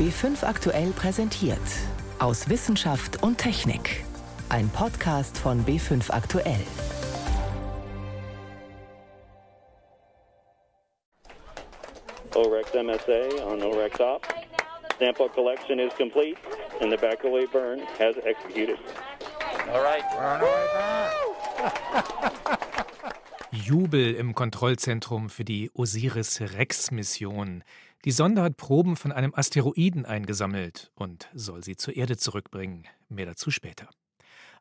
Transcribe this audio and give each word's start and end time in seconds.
B5 0.00 0.44
aktuell 0.46 0.92
präsentiert. 0.92 1.58
Aus 2.20 2.48
Wissenschaft 2.48 3.22
und 3.22 3.36
Technik. 3.36 4.02
Ein 4.48 4.70
Podcast 4.70 5.36
von 5.36 5.62
B5 5.66 6.10
aktuell. 6.10 6.64
OREX 12.34 12.72
MSA 12.72 13.44
on 13.44 13.62
OREX 13.62 14.00
op. 14.00 14.26
Sample 14.98 15.28
collection 15.34 15.78
is 15.78 15.92
complete 15.98 16.38
and 16.80 16.90
the 16.90 16.96
back-away 16.96 17.44
burn 17.52 17.80
has 17.98 18.16
executed. 18.24 18.78
All 19.70 19.82
right. 19.82 20.02
Jubel 23.52 24.14
im 24.14 24.34
Kontrollzentrum 24.34 25.28
für 25.28 25.44
die 25.44 25.70
Osiris-Rex-Mission. 25.74 27.64
Die 28.06 28.12
Sonde 28.12 28.40
hat 28.40 28.56
Proben 28.56 28.96
von 28.96 29.12
einem 29.12 29.34
Asteroiden 29.34 30.06
eingesammelt 30.06 30.90
und 30.94 31.28
soll 31.34 31.62
sie 31.62 31.76
zur 31.76 31.96
Erde 31.96 32.16
zurückbringen. 32.16 32.86
Mehr 33.10 33.26
dazu 33.26 33.50
später. 33.50 33.90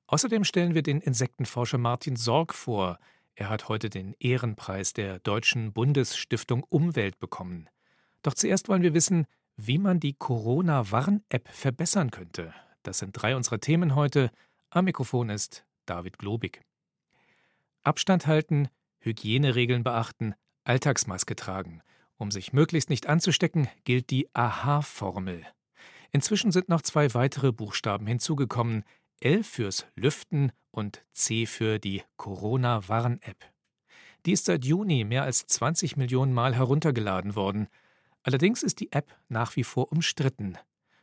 Außerdem 0.08 0.44
stellen 0.44 0.76
wir 0.76 0.84
den 0.84 1.00
Insektenforscher 1.00 1.78
Martin 1.78 2.18
Sorg 2.18 2.54
vor. 2.54 3.00
Er 3.36 3.48
hat 3.48 3.70
heute 3.70 3.90
den 3.90 4.14
Ehrenpreis 4.20 4.92
der 4.92 5.20
Deutschen 5.20 5.72
Bundesstiftung 5.72 6.66
Umwelt 6.68 7.18
bekommen. 7.20 7.70
Doch 8.24 8.34
zuerst 8.34 8.68
wollen 8.68 8.82
wir 8.82 8.94
wissen, 8.94 9.26
wie 9.56 9.78
man 9.78 10.02
die 10.02 10.16
Corona-Warn-App 10.16 11.48
verbessern 11.48 12.12
könnte. 12.12 12.54
Das 12.84 13.00
sind 13.00 13.14
drei 13.14 13.38
unserer 13.38 13.62
Themen 13.62 13.96
heute. 13.96 14.32
Am 14.70 14.84
Mikrofon 14.84 15.30
ist 15.30 15.66
David 15.86 16.20
Globig. 16.20 16.62
Abstand 17.84 18.28
halten, 18.28 18.68
Hygieneregeln 19.00 19.84
beachten, 19.84 20.36
Alltagsmaske 20.66 21.38
tragen. 21.38 21.82
Um 22.20 22.32
sich 22.32 22.52
möglichst 22.52 22.90
nicht 22.90 23.08
anzustecken, 23.08 23.70
gilt 23.86 24.10
die 24.10 24.28
AHA-Formel. 24.34 25.46
Inzwischen 26.12 26.52
sind 26.52 26.68
noch 26.68 26.82
zwei 26.82 27.14
weitere 27.14 27.54
Buchstaben 27.54 28.06
hinzugekommen: 28.08 28.84
L 29.22 29.42
fürs 29.42 29.88
Lüften 29.96 30.52
und 30.70 31.06
C 31.14 31.46
für 31.46 31.80
die 31.80 32.04
Corona-Warn-App. 32.18 33.38
Die 34.26 34.34
ist 34.34 34.46
seit 34.46 34.66
Juni 34.66 35.06
mehr 35.06 35.24
als 35.24 35.46
20 35.48 35.96
Millionen 35.96 36.34
Mal 36.34 36.54
heruntergeladen 36.54 37.38
worden. 37.38 37.70
Allerdings 38.22 38.64
ist 38.64 38.82
die 38.82 38.92
App 38.92 39.16
nach 39.30 39.56
wie 39.56 39.64
vor 39.64 39.90
umstritten. 39.94 40.58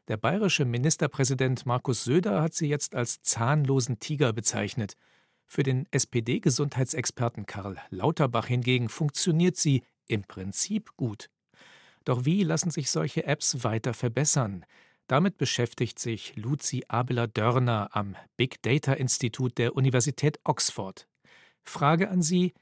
Der 0.09 0.19
bayerische 0.19 0.67
Ministerpräsident 0.67 1.65
Markus 1.65 2.05
Söder 2.05 2.43
hat 2.43 2.53
sie 2.53 2.69
jetzt 2.69 2.95
als 2.95 3.23
zahnlosen 3.23 3.99
Tiger 4.01 4.35
bezeichnet. 4.35 4.99
Für 5.47 5.63
den 5.63 5.87
SPD-Gesundheitsexperten 5.93 7.47
Karl 7.47 7.79
Lauterbach 7.89 8.49
hingegen 8.49 8.91
funktioniert 8.91 9.57
sie 9.57 9.83
im 10.09 10.25
Prinzip 10.25 10.97
gut. 10.97 11.29
Doch 12.05 12.25
wie 12.25 12.43
lassen 12.45 12.71
sich 12.71 12.91
solche 12.91 13.25
Apps 13.25 13.65
weiter 13.65 13.95
verbessern? 13.95 14.65
Damit 15.09 15.39
beschäftigt 15.39 15.99
sich 15.99 16.35
Luzi 16.37 16.85
Abela-Dörner 16.89 17.91
am 17.93 18.17
Big 18.37 18.61
Data 18.63 18.93
Institut 18.93 19.59
der 19.59 19.77
Universität 19.77 20.41
Oxford. 20.45 21.07
Frage 21.65 22.11
an 22.11 22.23
Sie: 22.23 22.55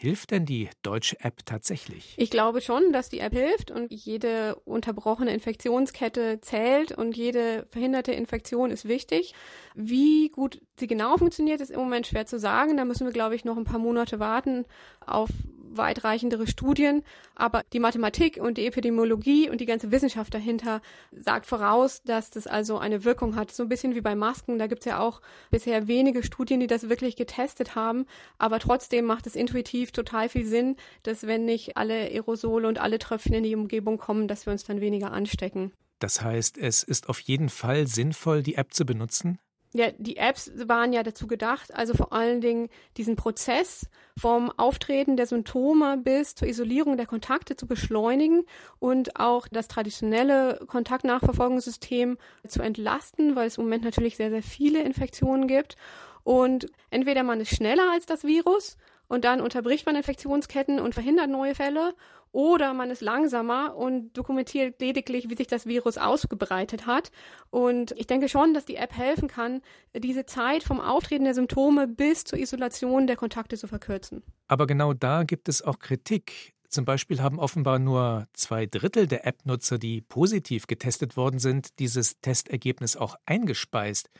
Hilft 0.00 0.30
denn 0.30 0.46
die 0.46 0.70
deutsche 0.82 1.18
App 1.24 1.44
tatsächlich? 1.44 2.14
Ich 2.18 2.30
glaube 2.30 2.60
schon, 2.60 2.92
dass 2.92 3.08
die 3.08 3.18
App 3.18 3.32
hilft 3.32 3.72
und 3.72 3.92
jede 3.92 4.54
unterbrochene 4.64 5.34
Infektionskette 5.34 6.40
zählt 6.40 6.92
und 6.92 7.16
jede 7.16 7.66
verhinderte 7.68 8.12
Infektion 8.12 8.70
ist 8.70 8.86
wichtig. 8.86 9.34
Wie 9.74 10.28
gut 10.28 10.60
sie 10.78 10.86
genau 10.86 11.16
funktioniert, 11.16 11.60
ist 11.60 11.72
im 11.72 11.80
Moment 11.80 12.06
schwer 12.06 12.26
zu 12.26 12.38
sagen. 12.38 12.76
Da 12.76 12.84
müssen 12.84 13.06
wir, 13.06 13.12
glaube 13.12 13.34
ich, 13.34 13.44
noch 13.44 13.56
ein 13.56 13.64
paar 13.64 13.80
Monate 13.80 14.20
warten 14.20 14.66
auf 15.04 15.30
weitreichendere 15.70 16.46
Studien, 16.46 17.02
aber 17.34 17.62
die 17.72 17.80
Mathematik 17.80 18.38
und 18.38 18.58
die 18.58 18.66
Epidemiologie 18.66 19.50
und 19.50 19.60
die 19.60 19.66
ganze 19.66 19.90
Wissenschaft 19.90 20.34
dahinter 20.34 20.80
sagt 21.12 21.46
voraus, 21.46 22.02
dass 22.04 22.30
das 22.30 22.46
also 22.46 22.78
eine 22.78 23.04
Wirkung 23.04 23.36
hat. 23.36 23.50
So 23.50 23.62
ein 23.62 23.68
bisschen 23.68 23.94
wie 23.94 24.00
bei 24.00 24.14
Masken, 24.14 24.58
da 24.58 24.66
gibt 24.66 24.80
es 24.80 24.86
ja 24.86 25.00
auch 25.00 25.20
bisher 25.50 25.88
wenige 25.88 26.22
Studien, 26.22 26.60
die 26.60 26.66
das 26.66 26.88
wirklich 26.88 27.16
getestet 27.16 27.74
haben, 27.74 28.06
aber 28.38 28.58
trotzdem 28.58 29.04
macht 29.04 29.26
es 29.26 29.36
intuitiv 29.36 29.92
total 29.92 30.28
viel 30.28 30.46
Sinn, 30.46 30.76
dass 31.02 31.26
wenn 31.26 31.44
nicht 31.44 31.76
alle 31.76 31.94
Aerosole 31.94 32.68
und 32.68 32.78
alle 32.78 32.98
Tröpfchen 32.98 33.34
in 33.34 33.44
die 33.44 33.54
Umgebung 33.54 33.98
kommen, 33.98 34.28
dass 34.28 34.46
wir 34.46 34.52
uns 34.52 34.64
dann 34.64 34.80
weniger 34.80 35.12
anstecken. 35.12 35.72
Das 35.98 36.22
heißt, 36.22 36.58
es 36.58 36.82
ist 36.82 37.08
auf 37.08 37.20
jeden 37.20 37.48
Fall 37.48 37.86
sinnvoll, 37.86 38.42
die 38.42 38.54
App 38.54 38.72
zu 38.72 38.84
benutzen? 38.86 39.38
Ja, 39.74 39.90
die 39.98 40.16
Apps 40.16 40.50
waren 40.66 40.94
ja 40.94 41.02
dazu 41.02 41.26
gedacht, 41.26 41.74
also 41.74 41.92
vor 41.92 42.14
allen 42.14 42.40
Dingen 42.40 42.70
diesen 42.96 43.16
Prozess 43.16 43.86
vom 44.18 44.50
Auftreten 44.56 45.16
der 45.16 45.26
Symptome 45.26 45.98
bis 45.98 46.34
zur 46.34 46.48
Isolierung 46.48 46.96
der 46.96 47.06
Kontakte 47.06 47.54
zu 47.54 47.66
beschleunigen 47.66 48.44
und 48.78 49.20
auch 49.20 49.46
das 49.46 49.68
traditionelle 49.68 50.60
Kontaktnachverfolgungssystem 50.66 52.16
zu 52.46 52.62
entlasten, 52.62 53.36
weil 53.36 53.46
es 53.46 53.58
im 53.58 53.64
Moment 53.64 53.84
natürlich 53.84 54.16
sehr, 54.16 54.30
sehr 54.30 54.42
viele 54.42 54.82
Infektionen 54.82 55.46
gibt. 55.46 55.76
Und 56.24 56.66
entweder 56.90 57.22
man 57.22 57.40
ist 57.40 57.54
schneller 57.54 57.90
als 57.92 58.06
das 58.06 58.24
Virus 58.24 58.78
und 59.08 59.24
dann 59.24 59.40
unterbricht 59.40 59.86
man 59.86 59.96
Infektionsketten 59.96 60.80
und 60.80 60.94
verhindert 60.94 61.28
neue 61.28 61.54
Fälle 61.54 61.94
oder 62.32 62.74
man 62.74 62.90
ist 62.90 63.02
langsamer 63.02 63.76
und 63.76 64.12
dokumentiert 64.16 64.80
lediglich, 64.80 65.28
wie 65.30 65.36
sich 65.36 65.46
das 65.46 65.66
Virus 65.66 65.98
ausgebreitet 65.98 66.86
hat. 66.86 67.10
Und 67.50 67.92
ich 67.96 68.06
denke 68.06 68.28
schon, 68.28 68.54
dass 68.54 68.64
die 68.64 68.76
App 68.76 68.96
helfen 68.96 69.28
kann, 69.28 69.60
diese 69.94 70.26
Zeit 70.26 70.62
vom 70.62 70.80
Auftreten 70.80 71.24
der 71.24 71.34
Symptome 71.34 71.88
bis 71.88 72.24
zur 72.24 72.38
Isolation 72.38 73.06
der 73.06 73.16
Kontakte 73.16 73.56
zu 73.56 73.66
verkürzen. 73.66 74.22
Aber 74.46 74.66
genau 74.66 74.92
da 74.92 75.24
gibt 75.24 75.48
es 75.48 75.62
auch 75.62 75.78
Kritik. 75.78 76.54
Zum 76.68 76.84
Beispiel 76.84 77.22
haben 77.22 77.38
offenbar 77.38 77.78
nur 77.78 78.28
zwei 78.34 78.66
Drittel 78.66 79.06
der 79.06 79.26
App-Nutzer, 79.26 79.78
die 79.78 80.02
positiv 80.02 80.66
getestet 80.66 81.16
worden 81.16 81.38
sind, 81.38 81.78
dieses 81.78 82.20
Testergebnis 82.20 82.96
auch 82.96 83.16
eingespeist. 83.24 84.10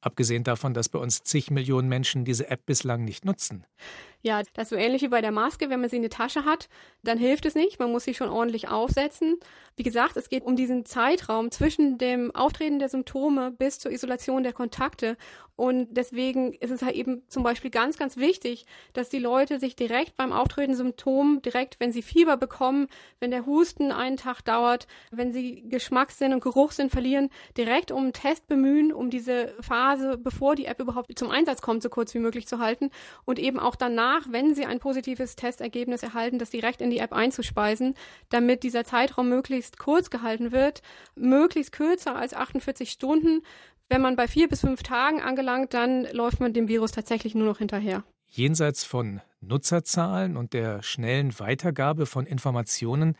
Abgesehen 0.00 0.44
davon, 0.44 0.74
dass 0.74 0.88
bei 0.88 0.98
uns 0.98 1.22
zig 1.24 1.50
Millionen 1.50 1.88
Menschen 1.88 2.24
diese 2.24 2.48
App 2.50 2.64
bislang 2.66 3.04
nicht 3.04 3.24
nutzen. 3.24 3.66
Ja, 4.22 4.42
das 4.54 4.64
ist 4.64 4.70
so 4.70 4.76
ähnlich 4.76 5.02
wie 5.02 5.08
bei 5.08 5.20
der 5.20 5.30
Maske. 5.30 5.70
Wenn 5.70 5.80
man 5.80 5.88
sie 5.88 5.96
in 5.96 6.02
der 6.02 6.10
Tasche 6.10 6.44
hat, 6.44 6.68
dann 7.04 7.18
hilft 7.18 7.46
es 7.46 7.54
nicht. 7.54 7.78
Man 7.78 7.92
muss 7.92 8.04
sie 8.04 8.14
schon 8.14 8.28
ordentlich 8.28 8.68
aufsetzen. 8.68 9.38
Wie 9.76 9.84
gesagt, 9.84 10.16
es 10.16 10.28
geht 10.28 10.44
um 10.44 10.56
diesen 10.56 10.84
Zeitraum 10.84 11.52
zwischen 11.52 11.98
dem 11.98 12.34
Auftreten 12.34 12.80
der 12.80 12.88
Symptome 12.88 13.52
bis 13.52 13.78
zur 13.78 13.92
Isolation 13.92 14.42
der 14.42 14.52
Kontakte. 14.52 15.16
Und 15.54 15.88
deswegen 15.90 16.52
ist 16.54 16.70
es 16.70 16.82
halt 16.82 16.94
eben 16.94 17.22
zum 17.28 17.42
Beispiel 17.42 17.70
ganz, 17.70 17.96
ganz 17.96 18.16
wichtig, 18.16 18.64
dass 18.92 19.08
die 19.08 19.18
Leute 19.18 19.58
sich 19.58 19.74
direkt 19.74 20.16
beim 20.16 20.32
Auftreten 20.32 20.74
Symptomen, 20.74 21.42
direkt 21.42 21.80
wenn 21.80 21.92
sie 21.92 22.02
Fieber 22.02 22.36
bekommen, 22.36 22.86
wenn 23.18 23.32
der 23.32 23.44
Husten 23.44 23.90
einen 23.90 24.16
Tag 24.16 24.42
dauert, 24.42 24.86
wenn 25.10 25.32
sie 25.32 25.68
Geschmackssinn 25.68 26.32
und 26.32 26.44
Geruchssinn 26.44 26.90
verlieren, 26.90 27.28
direkt 27.56 27.90
um 27.90 28.04
einen 28.04 28.12
Test 28.12 28.46
bemühen, 28.46 28.92
um 28.92 29.10
diese 29.10 29.54
Phase, 29.60 30.16
bevor 30.16 30.54
die 30.54 30.66
App 30.66 30.80
überhaupt 30.80 31.18
zum 31.18 31.30
Einsatz 31.30 31.60
kommt, 31.60 31.82
so 31.82 31.88
kurz 31.88 32.14
wie 32.14 32.20
möglich 32.20 32.46
zu 32.46 32.60
halten 32.60 32.90
und 33.24 33.40
eben 33.40 33.58
auch 33.58 33.74
danach 33.74 34.07
danach, 34.08 34.26
wenn 34.30 34.54
Sie 34.54 34.64
ein 34.64 34.78
positives 34.78 35.36
Testergebnis 35.36 36.02
erhalten, 36.02 36.38
das 36.38 36.50
direkt 36.50 36.80
in 36.80 36.90
die 36.90 36.98
App 36.98 37.12
einzuspeisen, 37.12 37.94
damit 38.28 38.62
dieser 38.62 38.84
Zeitraum 38.84 39.28
möglichst 39.28 39.78
kurz 39.78 40.10
gehalten 40.10 40.52
wird, 40.52 40.82
möglichst 41.14 41.72
kürzer 41.72 42.16
als 42.16 42.34
48 42.34 42.90
Stunden. 42.90 43.42
Wenn 43.88 44.02
man 44.02 44.16
bei 44.16 44.28
vier 44.28 44.48
bis 44.48 44.60
fünf 44.60 44.82
Tagen 44.82 45.20
angelangt, 45.20 45.74
dann 45.74 46.04
läuft 46.12 46.40
man 46.40 46.52
dem 46.52 46.68
Virus 46.68 46.92
tatsächlich 46.92 47.34
nur 47.34 47.46
noch 47.46 47.58
hinterher. 47.58 48.04
Jenseits 48.26 48.84
von 48.84 49.20
Nutzerzahlen 49.40 50.36
und 50.36 50.52
der 50.52 50.82
schnellen 50.82 51.38
Weitergabe 51.38 52.04
von 52.04 52.26
Informationen, 52.26 53.16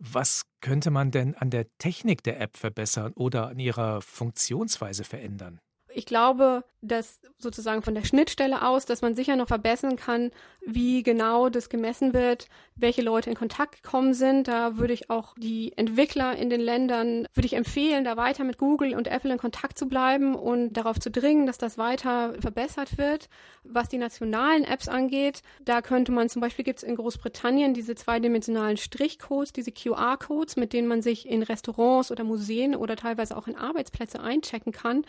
was 0.00 0.42
könnte 0.60 0.90
man 0.90 1.10
denn 1.10 1.34
an 1.34 1.50
der 1.50 1.66
Technik 1.78 2.22
der 2.22 2.40
App 2.40 2.56
verbessern 2.56 3.12
oder 3.14 3.48
an 3.48 3.58
ihrer 3.58 4.00
Funktionsweise 4.00 5.04
verändern? 5.04 5.60
Ich 5.98 6.06
glaube, 6.06 6.62
dass 6.80 7.20
sozusagen 7.38 7.82
von 7.82 7.94
der 7.94 8.04
Schnittstelle 8.04 8.64
aus, 8.64 8.86
dass 8.86 9.02
man 9.02 9.16
sicher 9.16 9.34
noch 9.34 9.48
verbessern 9.48 9.96
kann, 9.96 10.30
wie 10.64 11.02
genau 11.02 11.48
das 11.48 11.68
gemessen 11.68 12.14
wird, 12.14 12.46
welche 12.76 13.02
Leute 13.02 13.30
in 13.30 13.36
Kontakt 13.36 13.82
gekommen 13.82 14.14
sind. 14.14 14.46
Da 14.46 14.76
würde 14.76 14.92
ich 14.92 15.10
auch 15.10 15.34
die 15.36 15.72
Entwickler 15.76 16.36
in 16.36 16.50
den 16.50 16.60
Ländern, 16.60 17.26
würde 17.34 17.46
ich 17.46 17.54
empfehlen, 17.54 18.04
da 18.04 18.16
weiter 18.16 18.44
mit 18.44 18.58
Google 18.58 18.94
und 18.94 19.08
Apple 19.08 19.32
in 19.32 19.38
Kontakt 19.38 19.76
zu 19.76 19.88
bleiben 19.88 20.36
und 20.36 20.72
darauf 20.74 21.00
zu 21.00 21.10
dringen, 21.10 21.46
dass 21.46 21.58
das 21.58 21.78
weiter 21.78 22.34
verbessert 22.40 22.96
wird. 22.96 23.28
Was 23.64 23.88
die 23.88 23.98
nationalen 23.98 24.62
Apps 24.62 24.86
angeht, 24.86 25.42
da 25.64 25.82
könnte 25.82 26.12
man 26.12 26.28
zum 26.28 26.40
Beispiel 26.40 26.64
gibt 26.64 26.78
es 26.78 26.84
in 26.84 26.94
Großbritannien 26.94 27.74
diese 27.74 27.96
zweidimensionalen 27.96 28.76
Strichcodes, 28.76 29.52
diese 29.52 29.72
QR-Codes, 29.72 30.56
mit 30.56 30.72
denen 30.72 30.86
man 30.86 31.02
sich 31.02 31.28
in 31.28 31.42
Restaurants 31.42 32.12
oder 32.12 32.22
Museen 32.22 32.76
oder 32.76 32.94
teilweise 32.94 33.36
auch 33.36 33.48
in 33.48 33.56
Arbeitsplätze 33.56 34.20
einchecken 34.20 34.72
kann. 34.72 35.04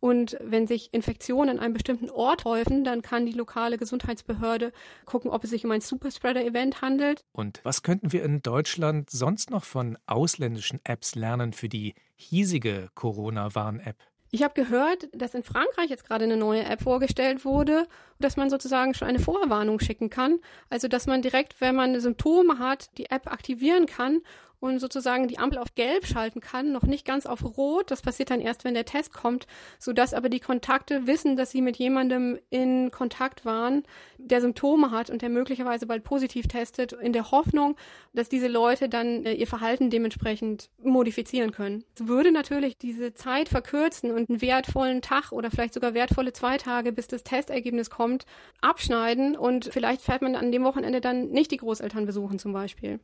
Und 0.00 0.33
wenn 0.40 0.66
sich 0.66 0.92
Infektionen 0.92 1.50
an 1.50 1.64
einem 1.64 1.74
bestimmten 1.74 2.10
Ort 2.10 2.44
häufen, 2.44 2.84
dann 2.84 3.02
kann 3.02 3.26
die 3.26 3.32
lokale 3.32 3.78
Gesundheitsbehörde 3.78 4.72
gucken, 5.04 5.30
ob 5.30 5.44
es 5.44 5.50
sich 5.50 5.64
um 5.64 5.70
ein 5.70 5.80
Superspreader-Event 5.80 6.82
handelt. 6.82 7.24
Und 7.32 7.60
was 7.64 7.82
könnten 7.82 8.12
wir 8.12 8.24
in 8.24 8.42
Deutschland 8.42 9.10
sonst 9.10 9.50
noch 9.50 9.64
von 9.64 9.98
ausländischen 10.06 10.80
Apps 10.84 11.14
lernen 11.14 11.52
für 11.52 11.68
die 11.68 11.94
hiesige 12.16 12.88
Corona-Warn-App? 12.94 13.96
Ich 14.34 14.42
habe 14.42 14.54
gehört, 14.54 15.08
dass 15.12 15.34
in 15.34 15.44
Frankreich 15.44 15.90
jetzt 15.90 16.04
gerade 16.04 16.24
eine 16.24 16.36
neue 16.36 16.64
App 16.64 16.82
vorgestellt 16.82 17.44
wurde, 17.44 17.86
dass 18.18 18.36
man 18.36 18.50
sozusagen 18.50 18.92
schon 18.92 19.06
eine 19.06 19.20
Vorwarnung 19.20 19.78
schicken 19.78 20.10
kann. 20.10 20.40
Also 20.68 20.88
dass 20.88 21.06
man 21.06 21.22
direkt, 21.22 21.60
wenn 21.60 21.76
man 21.76 22.00
Symptome 22.00 22.58
hat, 22.58 22.90
die 22.98 23.10
App 23.10 23.30
aktivieren 23.30 23.86
kann 23.86 24.22
und 24.64 24.78
sozusagen 24.78 25.28
die 25.28 25.38
Ampel 25.38 25.58
auf 25.58 25.74
gelb 25.74 26.06
schalten 26.06 26.40
kann, 26.40 26.72
noch 26.72 26.84
nicht 26.84 27.04
ganz 27.04 27.26
auf 27.26 27.44
rot. 27.58 27.90
Das 27.90 28.00
passiert 28.00 28.30
dann 28.30 28.40
erst, 28.40 28.64
wenn 28.64 28.72
der 28.72 28.86
Test 28.86 29.12
kommt, 29.12 29.46
sodass 29.78 30.14
aber 30.14 30.30
die 30.30 30.40
Kontakte 30.40 31.06
wissen, 31.06 31.36
dass 31.36 31.50
sie 31.50 31.60
mit 31.60 31.76
jemandem 31.76 32.38
in 32.48 32.90
Kontakt 32.90 33.44
waren, 33.44 33.82
der 34.16 34.40
Symptome 34.40 34.90
hat 34.90 35.10
und 35.10 35.20
der 35.20 35.28
möglicherweise 35.28 35.86
bald 35.86 36.02
positiv 36.02 36.48
testet, 36.48 36.94
in 36.94 37.12
der 37.12 37.30
Hoffnung, 37.30 37.76
dass 38.14 38.30
diese 38.30 38.48
Leute 38.48 38.88
dann 38.88 39.26
äh, 39.26 39.34
ihr 39.34 39.46
Verhalten 39.46 39.90
dementsprechend 39.90 40.70
modifizieren 40.82 41.52
können. 41.52 41.84
Es 41.94 42.06
würde 42.06 42.32
natürlich 42.32 42.78
diese 42.78 43.12
Zeit 43.12 43.50
verkürzen 43.50 44.12
und 44.12 44.30
einen 44.30 44.40
wertvollen 44.40 45.02
Tag 45.02 45.30
oder 45.30 45.50
vielleicht 45.50 45.74
sogar 45.74 45.92
wertvolle 45.92 46.32
zwei 46.32 46.56
Tage, 46.56 46.90
bis 46.90 47.06
das 47.06 47.22
Testergebnis 47.22 47.90
kommt, 47.90 48.24
abschneiden 48.62 49.36
und 49.36 49.66
vielleicht 49.66 50.00
fährt 50.00 50.22
man 50.22 50.36
an 50.36 50.52
dem 50.52 50.64
Wochenende 50.64 51.02
dann 51.02 51.28
nicht 51.28 51.50
die 51.50 51.58
Großeltern 51.58 52.06
besuchen 52.06 52.38
zum 52.38 52.54
Beispiel. 52.54 52.98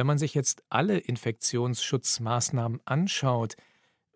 Wenn 0.00 0.06
man 0.06 0.16
sich 0.16 0.32
jetzt 0.32 0.62
alle 0.70 0.96
Infektionsschutzmaßnahmen 0.96 2.80
anschaut, 2.86 3.56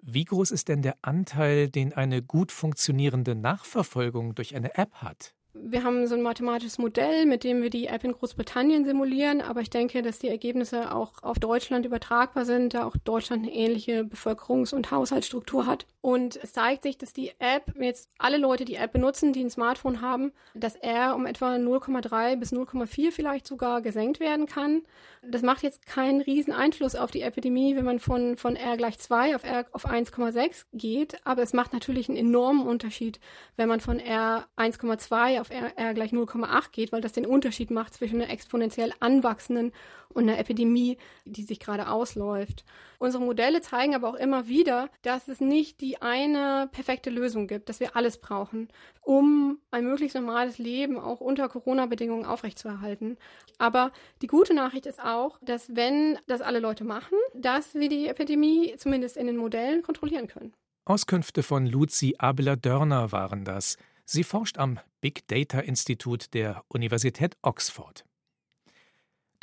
wie 0.01 0.25
groß 0.25 0.51
ist 0.51 0.69
denn 0.69 0.81
der 0.81 0.97
Anteil, 1.03 1.69
den 1.69 1.93
eine 1.93 2.23
gut 2.23 2.53
funktionierende 2.53 3.35
Nachverfolgung 3.35 4.35
durch 4.35 4.57
eine 4.57 4.79
App 4.79 4.95
hat? 4.95 5.35
Wir 5.53 5.85
haben 5.85 6.07
so 6.07 6.15
ein 6.15 6.23
mathematisches 6.23 6.79
Modell, 6.79 7.27
mit 7.27 7.45
dem 7.45 7.61
wir 7.61 7.69
die 7.69 7.89
App 7.89 8.03
in 8.03 8.13
Großbritannien 8.13 8.87
simulieren, 8.87 9.43
aber 9.43 9.61
ich 9.61 9.69
denke, 9.69 10.01
dass 10.01 10.19
die 10.19 10.29
Ergebnisse 10.29 10.91
auch 10.95 11.23
auf 11.23 11.39
Deutschland 11.39 11.85
übertragbar 11.85 12.47
sind, 12.47 12.73
da 12.73 12.87
auch 12.87 12.97
Deutschland 12.97 13.43
eine 13.43 13.53
ähnliche 13.53 14.05
Bevölkerungs- 14.05 14.75
und 14.75 14.91
Haushaltsstruktur 14.91 15.67
hat. 15.67 15.87
Und 16.05 16.37
es 16.43 16.53
zeigt 16.53 16.83
sich, 16.83 16.99
dass 16.99 17.15
die 17.15 17.31
App, 17.39 17.73
jetzt 17.81 18.11
alle 18.19 18.37
Leute 18.37 18.67
die 18.67 18.75
App 18.75 18.93
benutzen, 18.93 19.33
die 19.33 19.43
ein 19.43 19.49
Smartphone 19.49 20.03
haben, 20.03 20.33
dass 20.53 20.77
R 20.77 21.15
um 21.15 21.25
etwa 21.25 21.55
0,3 21.55 22.37
bis 22.37 22.53
0,4 22.53 23.11
vielleicht 23.11 23.47
sogar 23.47 23.81
gesenkt 23.81 24.21
werden 24.21 24.45
kann. 24.45 24.83
Das 25.23 25.41
macht 25.41 25.63
jetzt 25.63 25.87
keinen 25.87 26.21
riesen 26.21 26.53
Einfluss 26.53 26.95
auf 26.95 27.11
die 27.11 27.23
Epidemie, 27.23 27.75
wenn 27.75 27.87
man 27.87 28.01
von, 28.01 28.37
von 28.37 28.55
R 28.55 28.77
gleich 28.77 28.99
2 28.99 29.35
auf 29.35 29.45
R 29.45 29.65
auf 29.73 29.87
1,6 29.87 30.67
geht, 30.75 31.27
aber 31.27 31.41
es 31.41 31.55
macht 31.55 31.73
natürlich 31.73 32.11
einen 32.11 32.19
enormen 32.19 32.67
Unterschied, 32.67 33.19
wenn 33.57 33.71
man 33.71 33.81
von 33.81 33.99
R 33.99 34.47
1,2 34.59 35.41
auf 35.41 35.49
R, 35.49 35.73
R 35.79 35.95
gleich 35.95 36.13
0,8 36.13 36.71
geht, 36.73 36.93
weil 36.93 37.01
das 37.01 37.13
den 37.13 37.25
Unterschied 37.25 37.71
macht 37.71 37.95
zwischen 37.95 38.21
einer 38.21 38.31
exponentiell 38.31 38.93
anwachsenden 39.01 39.73
und 40.11 40.29
einer 40.29 40.39
Epidemie, 40.39 40.99
die 41.25 41.45
sich 41.45 41.61
gerade 41.61 41.89
ausläuft. 41.89 42.67
Unsere 43.05 43.23
Modelle 43.23 43.61
zeigen 43.61 43.95
aber 43.95 44.09
auch 44.09 44.15
immer 44.15 44.49
wieder, 44.49 44.89
dass 45.03 45.29
es 45.29 45.39
nicht 45.39 45.83
die 45.83 46.01
eine 46.01 46.71
perfekte 46.73 47.11
Lösung 47.11 47.47
gibt, 47.49 47.69
dass 47.69 47.79
wir 47.79 47.97
alles 47.97 48.17
brauchen, 48.17 48.69
um 49.03 49.59
ein 49.71 49.85
möglichst 49.85 50.15
normales 50.15 50.57
Leben 50.57 50.99
auch 50.99 51.21
unter 51.21 51.51
Corona-Bedingungen 51.51 52.25
aufrechtzuerhalten. 52.25 53.19
Aber 53.59 53.93
die 54.23 54.27
gute 54.27 54.55
Nachricht 54.55 54.87
ist 54.87 55.05
auch, 55.05 55.39
dass 55.43 55.77
wenn 55.77 56.19
das 56.29 56.41
alle 56.41 56.61
Leute 56.61 56.85
machen, 56.85 57.19
dass 57.35 57.75
wir 57.75 57.91
die 57.91 58.09
Epidemie 58.09 58.75
zumindest 58.79 59.19
in 59.19 59.27
den 59.27 59.37
Modellen 59.37 59.83
kontrollieren 59.83 60.27
können. 60.27 60.55
Auskünfte 60.87 61.43
von 61.43 61.67
Luzi 61.67 62.15
Abela-Dörner 62.17 63.13
waren 63.13 63.45
das. 63.45 63.77
Sie 64.07 64.25
forscht 64.25 64.57
am 64.57 64.81
Big 65.03 65.29
Data 65.29 65.61
Institut 65.61 66.33
der 66.33 66.65
Universität 66.69 67.37
Oxford. 67.43 68.07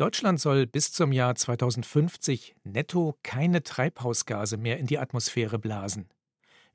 Deutschland 0.02 0.42
soll 0.42 0.66
bis 0.66 0.92
zum 0.92 1.12
Jahr 1.12 1.36
2050 1.36 2.56
netto 2.64 3.20
keine 3.22 3.62
Treibhausgase 3.62 4.58
mehr 4.58 4.80
in 4.80 4.88
die 4.88 4.98
Atmosphäre 4.98 5.60
blasen. 5.60 6.10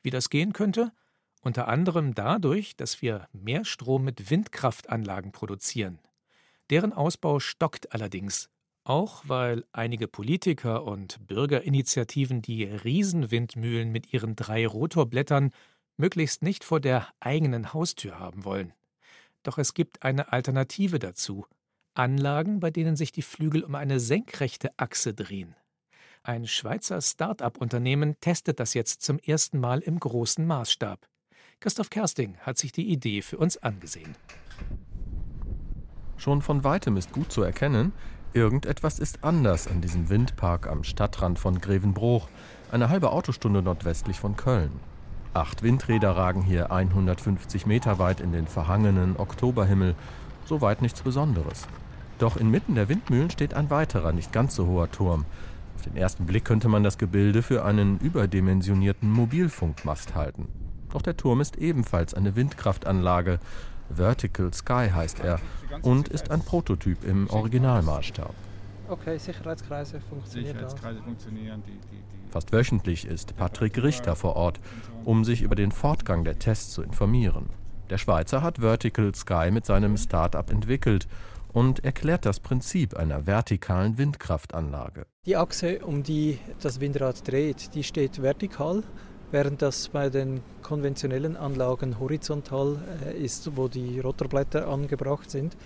Wie 0.01 0.11
das 0.11 0.31
gehen 0.31 0.53
könnte? 0.53 0.93
Unter 1.43 1.67
anderem 1.67 2.15
dadurch, 2.15 2.77
dass 2.77 3.03
wir 3.03 3.27
mehr 3.33 3.65
Strom 3.65 4.05
mit 4.05 4.31
Windkraftanlagen 4.31 5.33
produzieren. 5.33 5.99
Deren 6.71 6.93
Ausbau 6.93 7.41
stockt 7.41 7.93
allerdings, 7.93 8.49
auch 8.85 9.25
weil 9.27 9.65
einige 9.73 10.07
Politiker 10.07 10.85
und 10.85 11.27
Bürgerinitiativen 11.27 12.43
die 12.43 12.63
Riesenwindmühlen 12.63 13.91
mit 13.91 14.13
ihren 14.13 14.37
drei 14.37 14.69
Rotorblättern 14.69 15.51
möglichst 15.97 16.43
nicht 16.43 16.63
vor 16.63 16.79
der 16.79 17.09
eigenen 17.19 17.73
Haustür 17.73 18.21
haben 18.21 18.45
wollen. 18.45 18.73
Doch 19.43 19.59
es 19.59 19.75
gibt 19.75 20.05
eine 20.05 20.33
Alternative 20.33 21.01
dazu 21.01 21.45
Anlagen, 21.99 22.61
bei 22.61 22.71
denen 22.71 22.97
sich 22.97 23.13
die 23.13 23.23
Flügel 23.23 23.63
um 23.63 23.75
eine 23.75 24.01
senkrechte 24.01 24.71
Achse 24.77 25.15
drehen. 25.15 25.55
Ein 26.23 26.47
Schweizer 26.47 27.01
Start-up-Unternehmen 27.01 28.17
testet 28.21 28.59
das 28.59 28.75
jetzt 28.75 29.03
zum 29.03 29.19
ersten 29.19 29.61
Mal 29.61 29.81
im 29.81 30.01
großen 30.01 30.47
Maßstab. 30.47 31.07
Christoph 31.61 31.91
Kersting 31.91 32.37
hat 32.39 32.59
sich 32.59 32.73
die 32.73 32.89
Idee 32.91 33.23
für 33.23 33.39
uns 33.39 33.57
angesehen. 33.57 34.17
Schon 36.17 36.43
von 36.43 36.65
weitem 36.65 36.97
ist 36.97 37.13
gut 37.13 37.31
zu 37.31 37.43
erkennen, 37.43 37.93
irgendetwas 38.33 38.99
ist 38.99 39.23
anders 39.23 39.69
an 39.69 39.81
diesem 39.81 40.09
Windpark 40.09 40.67
am 40.67 40.83
Stadtrand 40.83 41.39
von 41.39 41.61
Grevenbruch, 41.61 42.29
eine 42.71 42.89
halbe 42.89 43.13
Autostunde 43.13 43.63
nordwestlich 43.63 44.19
von 44.19 44.37
Köln. 44.37 44.73
Acht 45.37 45.63
Windräder 45.63 46.17
ragen 46.17 46.43
hier 46.43 46.73
150 46.73 47.67
Meter 47.67 47.99
weit 47.99 48.21
in 48.21 48.33
den 48.33 48.47
verhangenen 48.47 49.17
Oktoberhimmel. 49.19 49.95
Soweit 50.47 50.81
nichts 50.81 51.03
Besonderes. 51.03 51.67
Doch 52.19 52.37
inmitten 52.37 52.75
der 52.75 52.89
Windmühlen 52.89 53.31
steht 53.31 53.55
ein 53.55 53.69
weiterer, 53.71 54.13
nicht 54.13 54.33
ganz 54.33 54.55
so 54.55 54.67
hoher 54.67 54.91
Turm. 54.91 55.27
Auf 55.77 55.83
den 55.83 55.97
ersten 55.97 56.25
Blick 56.25 56.45
könnte 56.45 56.69
man 56.69 56.83
das 56.83 56.97
Gebilde 56.97 57.43
für 57.43 57.65
einen 57.65 57.99
überdimensionierten 57.99 59.11
Mobilfunkmast 59.11 60.15
halten. 60.15 60.49
Doch 60.93 61.03
der 61.03 61.17
Turm 61.17 61.43
ist 61.43 61.57
ebenfalls 61.57 62.15
eine 62.15 62.37
Windkraftanlage. 62.37 63.39
Vertical 63.91 64.53
Sky 64.53 64.89
heißt 64.93 65.21
er 65.21 65.39
und 65.83 66.09
ist 66.09 66.31
ein 66.31 66.41
Prototyp 66.41 67.05
im 67.05 67.29
Originalmaßstab. 67.29 68.35
Okay, 68.89 69.19
Sicherheitskreise 69.19 70.01
funktionieren. 70.01 70.55
Sicherheitskreise 70.55 71.03
funktionieren. 71.03 71.63
Die, 71.67 71.73
die, 71.73 71.97
die 71.97 72.31
Fast 72.31 72.53
wöchentlich 72.53 73.05
ist 73.05 73.37
Patrick 73.37 73.83
Richter 73.83 74.17
vor 74.17 74.37
Ort, 74.37 74.61
um 75.05 75.25
sich 75.25 75.43
über 75.43 75.55
den 75.55 75.73
Fortgang 75.73 76.25
der 76.25 76.39
Tests 76.39 76.73
zu 76.73 76.83
informieren. 76.83 77.51
Der 77.91 77.99
Schweizer 77.99 78.43
hat 78.43 78.59
Vertical 78.59 79.15
Sky 79.15 79.51
mit 79.53 79.67
seinem 79.67 79.97
Start-up 79.97 80.51
entwickelt 80.51 81.07
und 81.57 81.83
erklärt 81.87 82.27
das 82.27 82.39
Prinzip 82.39 82.99
einer 82.99 83.27
vertikalen 83.27 83.97
Windkraftanlage. 83.97 85.07
Die 85.25 85.37
Achse, 85.37 85.79
um 85.79 86.03
die 86.03 86.39
das 86.61 86.81
Windrad 86.81 87.27
dreht, 87.27 87.75
die 87.75 87.83
steht 87.83 88.21
vertikal, 88.21 88.83
während 89.31 89.63
das 89.63 89.89
bei 89.89 90.11
den 90.11 90.43
konventionellen 90.61 91.35
Anlagen 91.35 91.99
horizontal 91.99 92.77
äh, 93.07 93.17
ist, 93.17 93.57
wo 93.57 93.69
die 93.69 94.01
Rotorblätter 94.01 94.69
angebracht 94.69 95.31
sind. 95.31 95.57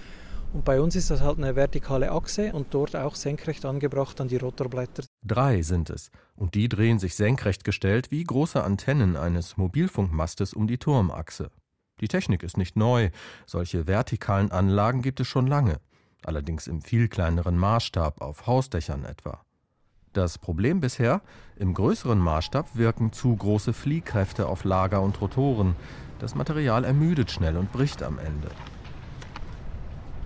Und 0.53 0.65
bei 0.65 0.81
uns 0.81 0.95
ist 0.95 1.11
das 1.11 1.23
halt 1.23 1.39
eine 1.39 1.57
vertikale 1.57 2.13
Achse 2.13 2.53
und 2.53 2.69
dort 2.71 2.95
auch 2.95 3.17
senkrecht 3.17 3.65
angebracht 3.65 4.21
an 4.21 4.29
die 4.29 4.37
Rotorblätter. 4.37 5.03
Drei 5.27 5.63
sind 5.63 5.91
es, 5.91 6.13
und 6.37 6.55
die 6.55 6.69
drehen 6.69 7.01
sich 7.01 7.17
senkrecht 7.17 7.65
gestellt 7.65 8.13
wie 8.13 8.23
große 8.23 8.63
Antennen 8.63 9.17
eines 9.17 9.57
Mobilfunkmastes 9.57 10.55
um 10.55 10.69
die 10.69 10.79
Turmachse. 10.79 11.51
Die 12.01 12.09
Technik 12.09 12.43
ist 12.43 12.57
nicht 12.57 12.77
neu, 12.77 13.11
solche 13.47 13.87
vertikalen 13.87 14.51
Anlagen 14.51 15.03
gibt 15.03 15.21
es 15.21 15.29
schon 15.29 15.47
lange, 15.47 15.81
allerdings 16.25 16.67
im 16.67 16.83
viel 16.83 17.09
kleineren 17.09 17.59
Maßstab 17.59 18.21
auf 18.21 18.47
Hausdächern 18.47 19.05
etwa. 19.05 19.41
Das 20.13 20.39
Problem 20.39 20.81
bisher, 20.81 21.21
im 21.57 21.73
größeren 21.73 22.19
Maßstab 22.19 22.75
wirken 22.75 23.13
zu 23.13 23.37
große 23.37 23.73
Fliehkräfte 23.73 24.49
auf 24.49 24.65
Lager 24.65 25.03
und 25.03 25.21
Rotoren. 25.21 25.77
Das 26.19 26.35
Material 26.35 26.85
ermüdet 26.85 27.31
schnell 27.31 27.57
und 27.57 27.71
bricht 27.71 28.03
am 28.03 28.19
Ende. 28.19 28.49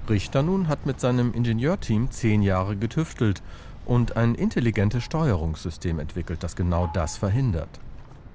Richter 0.09 0.43
nun 0.43 0.69
hat 0.69 0.87
mit 0.87 1.01
seinem 1.01 1.35
Ingenieurteam 1.35 2.11
zehn 2.11 2.43
Jahre 2.43 2.77
getüftelt 2.77 3.43
und 3.85 4.17
ein 4.17 4.35
intelligentes 4.35 5.05
Steuerungssystem 5.05 5.99
entwickelt, 5.99 6.43
das 6.43 6.57
genau 6.57 6.91
das 6.95 7.17
verhindert. 7.19 7.81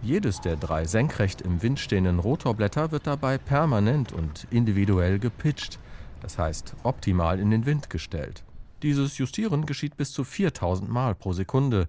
Jedes 0.02 0.40
der 0.40 0.56
drei 0.56 0.86
senkrecht 0.86 1.42
im 1.42 1.62
Wind 1.62 1.78
stehenden 1.78 2.20
Rotorblätter 2.20 2.92
wird 2.92 3.06
dabei 3.06 3.38
permanent 3.38 4.14
und 4.14 4.48
individuell 4.50 5.20
gepitcht, 5.20 5.78
das 6.22 6.38
heißt 6.38 6.76
optimal 6.84 7.40
in 7.40 7.52
den 7.52 7.66
Wind 7.66 7.90
gestellt. 7.90 8.46
Dieses 8.82 9.18
Justieren 9.18 9.66
geschieht 9.66 9.98
bis 9.98 10.14
zu 10.14 10.24
4000 10.24 10.90
Mal 10.90 11.16
pro 11.16 11.34
Sekunde 11.34 11.88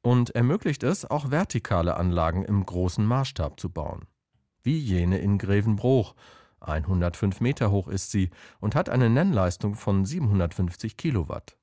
und 0.00 0.30
ermöglicht 0.34 0.82
es, 0.82 1.04
auch 1.04 1.30
vertikale 1.30 1.96
Anlagen 1.98 2.42
im 2.42 2.64
großen 2.64 3.04
Maßstab 3.04 3.60
zu 3.60 3.68
bauen. 3.68 4.06
Wie 4.62 4.78
jene 4.78 5.18
in 5.18 5.36
Grevenbruch, 5.36 6.14
105 6.60 7.40
Meter 7.40 7.70
hoch 7.70 7.88
ist 7.88 8.10
sie 8.10 8.30
und 8.60 8.74
hat 8.74 8.88
eine 8.88 9.10
Nennleistung 9.10 9.74
von 9.74 10.06
750 10.06 10.96
Kilowatt. 10.96 11.56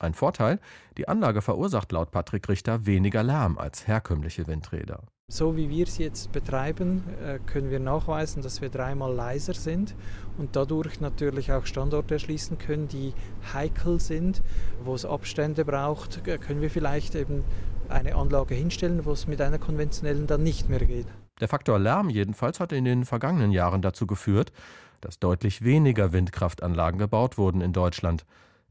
Ein 0.00 0.14
Vorteil, 0.14 0.58
die 0.98 1.06
Anlage 1.08 1.40
verursacht 1.40 1.92
laut 1.92 2.10
Patrick 2.10 2.48
Richter 2.48 2.84
weniger 2.84 3.22
Lärm 3.22 3.58
als 3.58 3.86
herkömmliche 3.86 4.46
Windräder. 4.46 5.04
So 5.28 5.56
wie 5.56 5.68
wir 5.68 5.88
es 5.88 5.98
jetzt 5.98 6.30
betreiben, 6.30 7.02
äh, 7.20 7.40
können 7.40 7.68
wir 7.68 7.80
nachweisen, 7.80 8.42
dass 8.42 8.60
wir 8.60 8.68
dreimal 8.68 9.12
leiser 9.12 9.54
sind 9.54 9.96
und 10.38 10.54
dadurch 10.54 11.00
natürlich 11.00 11.50
auch 11.50 11.66
Standorte 11.66 12.14
erschließen 12.14 12.58
können, 12.58 12.86
die 12.86 13.12
heikel 13.52 13.98
sind, 13.98 14.40
wo 14.84 14.94
es 14.94 15.04
Abstände 15.04 15.64
braucht, 15.64 16.22
können 16.22 16.60
wir 16.60 16.70
vielleicht 16.70 17.16
eben 17.16 17.42
eine 17.88 18.14
Anlage 18.14 18.54
hinstellen, 18.54 19.04
wo 19.04 19.10
es 19.10 19.26
mit 19.26 19.40
einer 19.40 19.58
konventionellen 19.58 20.28
dann 20.28 20.44
nicht 20.44 20.68
mehr 20.68 20.78
geht. 20.78 21.08
Der 21.40 21.48
Faktor 21.48 21.80
Lärm 21.80 22.08
jedenfalls 22.08 22.60
hat 22.60 22.70
in 22.70 22.84
den 22.84 23.04
vergangenen 23.04 23.50
Jahren 23.50 23.82
dazu 23.82 24.06
geführt, 24.06 24.52
dass 25.00 25.18
deutlich 25.18 25.64
weniger 25.64 26.12
Windkraftanlagen 26.12 27.00
gebaut 27.00 27.36
wurden 27.36 27.62
in 27.62 27.72
Deutschland. 27.72 28.24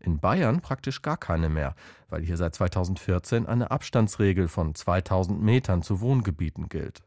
In 0.06 0.20
Bayern 0.20 0.62
praktisch 0.62 1.02
gar 1.02 1.18
keine 1.18 1.50
mehr, 1.50 1.74
weil 2.10 2.22
hier 2.22 2.38
seit 2.38 2.54
2014 2.54 3.48
eine 3.48 3.72
Abstandsregel 3.72 4.48
von 4.48 4.76
2000 4.76 5.42
Metern 5.42 5.82
zu 5.82 6.00
Wohngebieten 6.00 6.70
gilt. 6.70 7.02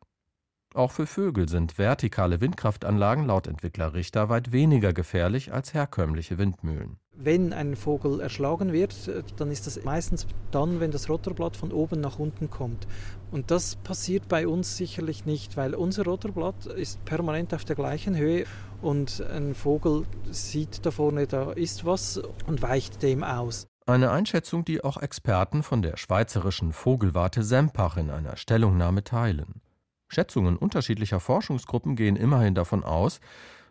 Auch 0.75 0.93
für 0.93 1.07
Vögel 1.07 1.49
sind 1.49 1.79
vertikale 1.79 2.41
Windkraftanlagen 2.43 3.25
laut 3.25 3.47
Entwickler 3.47 3.95
Richter 3.95 4.29
weit 4.29 4.53
weniger 4.53 4.93
gefährlich 4.93 5.53
als 5.53 5.73
herkömmliche 5.73 6.37
Windmühlen. 6.37 6.99
Wenn 7.15 7.53
ein 7.53 7.75
Vogel 7.75 8.21
erschlagen 8.21 8.73
wird, 8.73 9.11
dann 9.39 9.51
ist 9.51 9.67
das 9.67 9.83
meistens 9.83 10.27
dann, 10.51 10.79
wenn 10.79 10.91
das 10.91 11.09
Rotorblatt 11.09 11.57
von 11.57 11.73
oben 11.73 12.01
nach 12.01 12.19
unten 12.19 12.51
kommt. 12.51 12.87
Und 13.33 13.51
das 13.51 13.77
passiert 13.77 14.29
bei 14.29 14.47
uns 14.47 14.77
sicherlich 14.77 15.25
nicht, 15.25 15.57
weil 15.57 15.75
unser 15.75 16.05
Rotorblatt 16.05 16.67
ist 16.67 17.05
permanent 17.05 17.55
auf 17.55 17.65
der 17.65 17.75
gleichen 17.75 18.15
Höhe 18.15 18.45
und 18.83 19.21
ein 19.33 19.55
Vogel 19.55 20.05
sieht 20.31 20.85
da 20.87 20.91
vorne, 20.91 21.27
da 21.27 21.53
ist 21.53 21.87
was 21.87 22.21
und 22.47 22.63
weicht 22.63 23.03
dem 23.03 23.25
aus. 23.25 23.67
Eine 23.87 24.11
Einschätzung, 24.11 24.67
die 24.67 24.85
auch 24.85 24.99
Experten 24.99 25.63
von 25.63 25.81
der 25.81 25.97
schweizerischen 25.97 26.75
Vogelwarte 26.75 27.43
Sempach 27.43 27.97
in 27.97 28.11
einer 28.11 28.37
Stellungnahme 28.37 29.03
teilen. 29.03 29.63
Schätzungen 30.09 30.57
unterschiedlicher 30.57 31.21
Forschungsgruppen 31.21 31.97
gehen 31.97 32.17
immerhin 32.17 32.55
davon 32.55 32.83
aus, 32.83 33.21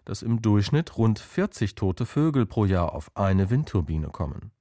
dass 0.05 0.21
im 0.21 0.41
Durchschnitt 0.41 0.97
rund 0.97 1.19
40 1.19 1.75
tote 1.75 2.05
Vögel 2.05 2.45
pro 2.45 2.65
Jahr 2.65 2.93
auf 2.93 3.11
eine 3.15 3.49
Windturbine 3.49 4.07
kommen. 4.07 4.51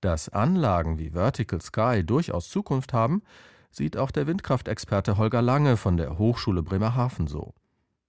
Dass 0.00 0.30
Anlagen 0.30 0.98
wie 0.98 1.10
Vertical 1.10 1.60
Sky 1.60 2.02
durchaus 2.04 2.48
Zukunft 2.48 2.94
haben, 2.94 3.22
sieht 3.70 3.96
auch 3.96 4.10
der 4.10 4.26
Windkraftexperte 4.26 5.18
Holger 5.18 5.42
Lange 5.42 5.76
von 5.76 5.96
der 5.96 6.16
Hochschule 6.16 6.62
Bremerhaven 6.62 7.26
so. 7.26 7.54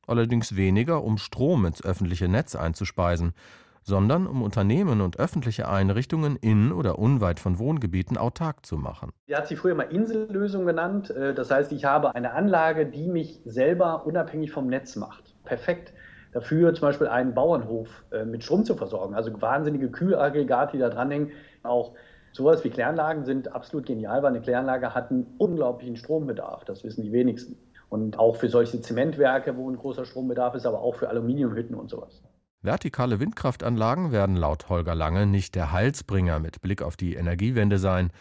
Allerdings 0.08 0.56
weniger, 0.56 1.04
um 1.04 1.18
Strom 1.18 1.66
ins 1.66 1.84
öffentliche 1.84 2.28
Netz 2.28 2.56
einzuspeisen, 2.56 3.34
sondern 3.84 4.28
um 4.28 4.42
Unternehmen 4.42 5.02
und 5.02 5.20
öffentliche 5.20 5.68
Einrichtungen 5.68 6.36
in 6.36 6.72
oder 6.72 7.00
unweit 7.00 7.40
von 7.40 7.60
Wohngebieten 7.60 8.18
autark 8.18 8.66
zu 8.66 8.78
machen. 8.78 9.12
Sie 9.28 9.36
hat 9.36 9.48
sie 9.48 9.56
früher 9.56 9.76
mal 9.76 9.84
Insellösung 9.84 10.66
genannt. 10.66 11.10
Äh, 11.10 11.34
das 11.34 11.52
heißt, 11.52 11.72
ich 11.72 11.86
habe 11.86 12.16
eine 12.16 12.34
Anlage, 12.34 12.86
die 12.86 13.08
mich 13.08 13.42
selber 13.46 14.06
unabhängig 14.06 14.52
vom 14.52 14.68
Netz 14.68 14.96
macht. 14.96 15.36
Perfekt 15.44 15.94
dafür, 16.32 16.74
zum 16.74 16.88
Beispiel 16.88 17.08
einen 17.08 17.34
Bauernhof 17.34 17.90
äh, 18.12 18.26
mit 18.26 18.44
Strom 18.44 18.64
zu 18.64 18.76
versorgen. 18.76 19.16
Also 19.16 19.42
wahnsinnige 19.42 19.90
Kühlaggregate, 19.90 20.74
die 20.74 20.80
da 20.80 20.90
dranhängen. 20.90 21.32
Auch 21.64 21.94
sowas 22.32 22.64
wie 22.64 22.70
Kläranlagen 22.70 23.26
sind 23.26 23.54
absolut 23.54 23.86
genial, 23.86 24.24
weil 24.24 24.30
eine 24.30 24.42
Kläranlage 24.42 24.94
hat 24.94 25.12
einen 25.12 25.28
unglaublichen 25.38 25.98
Strombedarf. 25.98 26.66
Das 26.66 26.84
wissen 26.84 27.04
die 27.04 27.12
wenigsten. 27.12 27.58
Und 27.90 28.18
auch 28.18 28.38
für 28.38 28.48
solche 28.48 28.80
Zementwerke, 28.80 29.58
wo 29.58 29.70
ein 29.70 29.76
großer 29.76 30.06
Strombedarf 30.06 30.56
ist, 30.56 30.66
aber 30.66 30.82
auch 30.82 30.96
für 30.96 31.10
Aluminiumhütten 31.10 31.76
und 31.76 31.90
sowas. 31.90 32.22
Vertikale 32.64 33.20
Windkraftanlagen 33.20 34.12
werden 34.12 34.36
laut 34.36 34.70
Holger 34.70 34.94
Lange 34.94 35.26
nicht 35.26 35.56
der 35.56 35.72
Heilsbringer 35.72 36.40
mit 36.40 36.62
Blick 36.62 36.84
auf 36.84 36.96
die 36.96 37.16
Energiewende 37.16 37.80
sein, 37.80 38.12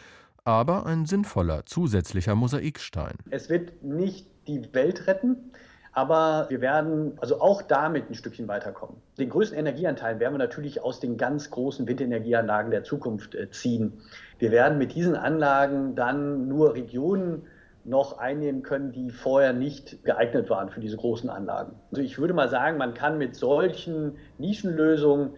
aber 0.45 0.87
ein 0.87 1.05
sinnvoller 1.05 1.67
zusätzlicher 1.67 2.35
Mosaikstein. 2.35 3.17
Es 3.29 3.51
wird 3.51 3.83
nicht 3.83 4.27
die 4.47 4.73
Welt 4.73 5.07
retten, 5.07 5.53
aber 5.93 6.47
wir 6.49 6.63
werden 6.63 7.19
also 7.21 7.39
auch 7.43 7.61
damit 7.61 8.09
ein 8.09 8.15
Stückchen 8.15 8.49
weiterkommen. 8.49 8.97
Den 9.19 9.29
größten 9.29 9.59
Energieanteil 9.59 10.21
werden 10.21 10.33
wir 10.33 10.39
natürlich 10.39 10.83
aus 10.83 11.01
den 11.01 11.19
ganz 11.19 11.51
großen 11.51 11.87
Windenergieanlagen 11.87 12.71
der 12.71 12.83
Zukunft 12.83 13.35
äh, 13.35 13.51
ziehen. 13.51 14.01
Wir 14.39 14.51
werden 14.53 14.79
mit 14.79 14.95
diesen 14.95 15.17
Anlagen 15.17 15.95
dann 15.97 16.49
nur 16.49 16.73
Regionen 16.73 17.43
noch 17.85 18.19
einnehmen 18.19 18.63
können, 18.63 18.93
die 18.93 19.11
vorher 19.11 19.53
nicht 19.53 20.05
geeignet 20.05 20.51
waren 20.51 20.69
für 20.69 20.81
diese 20.81 20.97
großen 20.97 21.31
Anlagen. 21.31 21.77
Also 21.91 22.03
ich 22.03 22.19
würde 22.19 22.35
mal 22.35 22.49
sagen, 22.49 22.79
man 22.79 22.95
kann 22.95 23.19
mit 23.19 23.35
solchen 23.35 24.19
Nischenlösungen 24.39 25.35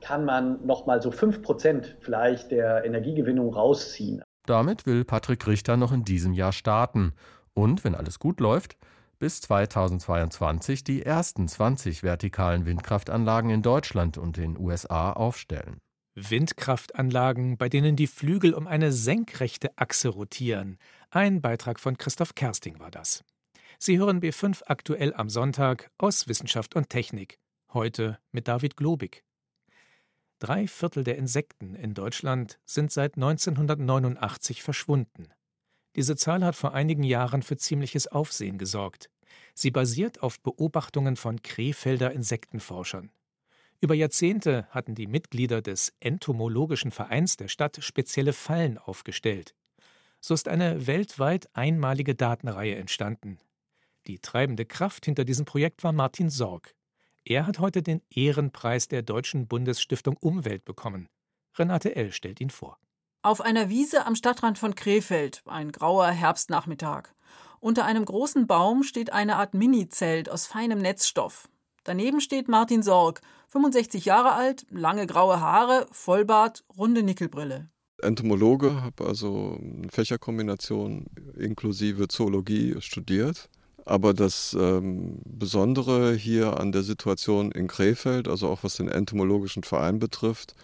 kann 0.00 0.24
man 0.24 0.66
noch 0.66 0.86
mal 0.86 1.00
so 1.00 1.10
5% 1.10 1.86
vielleicht 2.00 2.50
der 2.50 2.84
Energiegewinnung 2.84 3.54
rausziehen. 3.54 4.22
Damit 4.46 4.86
will 4.86 5.04
Patrick 5.04 5.46
Richter 5.46 5.76
noch 5.76 5.92
in 5.92 6.04
diesem 6.04 6.32
Jahr 6.32 6.52
starten 6.52 7.12
und, 7.54 7.84
wenn 7.84 7.94
alles 7.94 8.18
gut 8.18 8.40
läuft, 8.40 8.76
bis 9.20 9.40
2022 9.42 10.82
die 10.82 11.02
ersten 11.02 11.46
20 11.46 12.02
vertikalen 12.02 12.66
Windkraftanlagen 12.66 13.50
in 13.50 13.62
Deutschland 13.62 14.18
und 14.18 14.36
den 14.36 14.58
USA 14.58 15.12
aufstellen. 15.12 15.78
Windkraftanlagen, 16.14 17.56
bei 17.56 17.68
denen 17.68 17.96
die 17.96 18.08
Flügel 18.08 18.52
um 18.52 18.66
eine 18.66 18.92
senkrechte 18.92 19.70
Achse 19.76 20.08
rotieren. 20.08 20.76
Ein 21.14 21.42
Beitrag 21.42 21.78
von 21.78 21.98
Christoph 21.98 22.34
Kersting 22.34 22.80
war 22.80 22.90
das. 22.90 23.22
Sie 23.78 23.98
hören 23.98 24.22
B5 24.22 24.62
aktuell 24.64 25.12
am 25.12 25.28
Sonntag 25.28 25.90
aus 25.98 26.26
Wissenschaft 26.26 26.74
und 26.74 26.88
Technik. 26.88 27.38
Heute 27.74 28.18
mit 28.30 28.48
David 28.48 28.78
Globig. 28.78 29.22
Drei 30.38 30.66
Viertel 30.66 31.04
der 31.04 31.18
Insekten 31.18 31.74
in 31.74 31.92
Deutschland 31.92 32.58
sind 32.64 32.92
seit 32.92 33.16
1989 33.16 34.62
verschwunden. 34.62 35.28
Diese 35.96 36.16
Zahl 36.16 36.42
hat 36.42 36.56
vor 36.56 36.72
einigen 36.72 37.04
Jahren 37.04 37.42
für 37.42 37.58
ziemliches 37.58 38.06
Aufsehen 38.06 38.56
gesorgt. 38.56 39.10
Sie 39.52 39.70
basiert 39.70 40.22
auf 40.22 40.40
Beobachtungen 40.40 41.16
von 41.16 41.42
Krefelder 41.42 42.12
Insektenforschern. 42.12 43.10
Über 43.82 43.94
Jahrzehnte 43.94 44.66
hatten 44.70 44.94
die 44.94 45.08
Mitglieder 45.08 45.60
des 45.60 45.92
Entomologischen 46.00 46.90
Vereins 46.90 47.36
der 47.36 47.48
Stadt 47.48 47.84
spezielle 47.84 48.32
Fallen 48.32 48.78
aufgestellt. 48.78 49.54
So 50.24 50.34
ist 50.34 50.46
eine 50.46 50.86
weltweit 50.86 51.48
einmalige 51.52 52.14
Datenreihe 52.14 52.76
entstanden. 52.76 53.38
Die 54.06 54.20
treibende 54.20 54.64
Kraft 54.64 55.04
hinter 55.04 55.24
diesem 55.24 55.44
Projekt 55.44 55.82
war 55.82 55.92
Martin 55.92 56.30
Sorg. 56.30 56.76
Er 57.24 57.44
hat 57.44 57.58
heute 57.58 57.82
den 57.82 58.02
Ehrenpreis 58.08 58.86
der 58.86 59.02
Deutschen 59.02 59.48
Bundesstiftung 59.48 60.16
Umwelt 60.18 60.64
bekommen. 60.64 61.08
Renate 61.58 61.96
L. 61.96 62.12
stellt 62.12 62.40
ihn 62.40 62.50
vor. 62.50 62.78
Auf 63.22 63.40
einer 63.40 63.68
Wiese 63.68 64.06
am 64.06 64.14
Stadtrand 64.14 64.58
von 64.58 64.76
Krefeld, 64.76 65.42
ein 65.46 65.72
grauer 65.72 66.06
Herbstnachmittag. 66.08 67.08
Unter 67.58 67.84
einem 67.84 68.04
großen 68.04 68.46
Baum 68.46 68.84
steht 68.84 69.12
eine 69.12 69.36
Art 69.36 69.54
Mini-Zelt 69.54 70.30
aus 70.30 70.46
feinem 70.46 70.78
Netzstoff. 70.78 71.48
Daneben 71.82 72.20
steht 72.20 72.46
Martin 72.46 72.84
Sorg, 72.84 73.22
65 73.48 74.04
Jahre 74.04 74.34
alt, 74.34 74.66
lange 74.70 75.08
graue 75.08 75.40
Haare, 75.40 75.88
Vollbart, 75.90 76.64
runde 76.76 77.02
Nickelbrille. 77.02 77.68
Entomologe, 78.02 78.82
habe 78.82 79.06
also 79.06 79.58
eine 79.60 79.88
Fächerkombination 79.90 81.06
inklusive 81.36 82.08
Zoologie 82.08 82.76
studiert. 82.80 83.48
Aber 83.84 84.14
das 84.14 84.56
ähm, 84.58 85.18
Besondere 85.24 86.14
hier 86.14 86.60
an 86.60 86.70
der 86.72 86.82
Situation 86.82 87.50
in 87.50 87.66
Krefeld, 87.66 88.28
also 88.28 88.48
auch 88.48 88.62
was 88.62 88.76
den 88.76 88.88
entomologischen 88.88 89.64
Verein 89.64 89.98
betrifft, 89.98 90.54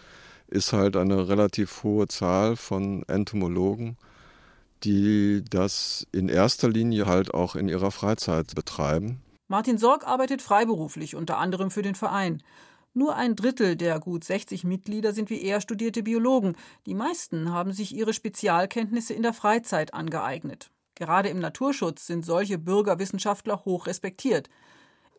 ist 0.47 0.73
halt 0.73 0.95
eine 0.95 1.27
relativ 1.27 1.83
hohe 1.83 2.07
Zahl 2.07 2.55
von 2.55 3.03
Entomologen, 3.07 3.97
die 4.83 5.43
das 5.49 6.07
in 6.11 6.29
erster 6.29 6.69
Linie 6.69 7.05
halt 7.05 7.33
auch 7.33 7.55
in 7.55 7.67
ihrer 7.67 7.91
Freizeit 7.91 8.55
betreiben. 8.55 9.21
Martin 9.47 9.77
Sorg 9.77 10.07
arbeitet 10.07 10.41
freiberuflich, 10.41 11.15
unter 11.15 11.37
anderem 11.37 11.71
für 11.71 11.81
den 11.81 11.95
Verein. 11.95 12.41
Nur 12.93 13.15
ein 13.15 13.35
Drittel 13.35 13.75
der 13.75 13.99
gut 13.99 14.23
60 14.23 14.63
Mitglieder 14.63 15.13
sind 15.13 15.29
wie 15.29 15.41
er 15.43 15.61
studierte 15.61 16.03
Biologen. 16.03 16.55
Die 16.85 16.95
meisten 16.95 17.51
haben 17.51 17.71
sich 17.71 17.95
ihre 17.95 18.13
Spezialkenntnisse 18.13 19.13
in 19.13 19.21
der 19.21 19.33
Freizeit 19.33 19.93
angeeignet. 19.93 20.71
Gerade 20.95 21.29
im 21.29 21.39
Naturschutz 21.39 22.07
sind 22.07 22.25
solche 22.25 22.57
Bürgerwissenschaftler 22.57 23.63
hoch 23.63 23.87
respektiert. 23.87 24.49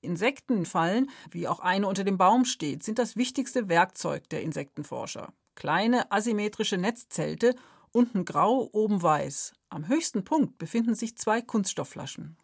Insektenfallen, 0.03 1.11
wie 1.31 1.47
auch 1.47 1.61
eine 1.61 1.87
unter 1.87 2.05
dem 2.05 2.19
Baum 2.19 2.45
steht, 2.45 2.83
sind 2.83 2.99
das 2.99 3.17
wichtigste 3.17 3.69
Werkzeug 3.69 4.29
der 4.31 4.43
Insektenforscher. 4.43 5.33
Kleine 5.55 6.11
asymmetrische 6.11 6.77
Netzzelte, 6.77 7.55
unten 7.93 8.25
grau, 8.25 8.69
oben 8.73 9.03
weiß. 9.03 9.53
Am 9.69 9.89
höchsten 9.89 10.25
Punkt 10.25 10.59
befinden 10.59 10.95
sich 10.95 11.17
zwei 11.17 11.41
Kunststoffflaschen. 11.41 12.37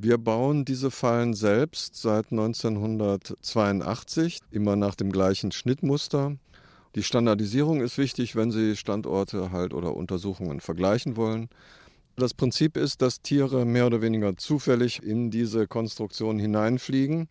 Wir 0.00 0.16
bauen 0.16 0.64
diese 0.64 0.92
Fallen 0.92 1.34
selbst 1.34 1.96
seit 1.96 2.30
1982, 2.30 4.38
immer 4.52 4.76
nach 4.76 4.94
dem 4.94 5.10
gleichen 5.10 5.50
Schnittmuster. 5.50 6.36
Die 6.94 7.02
Standardisierung 7.02 7.80
ist 7.80 7.98
wichtig, 7.98 8.36
wenn 8.36 8.52
Sie 8.52 8.76
Standorte 8.76 9.50
halt 9.50 9.74
oder 9.74 9.96
Untersuchungen 9.96 10.60
vergleichen 10.60 11.16
wollen. 11.16 11.48
Das 12.14 12.32
Prinzip 12.32 12.76
ist, 12.76 13.02
dass 13.02 13.22
Tiere 13.22 13.64
mehr 13.64 13.88
oder 13.88 14.00
weniger 14.00 14.36
zufällig 14.36 15.02
in 15.02 15.32
diese 15.32 15.66
Konstruktion 15.66 16.38
hineinfliegen. 16.38 17.26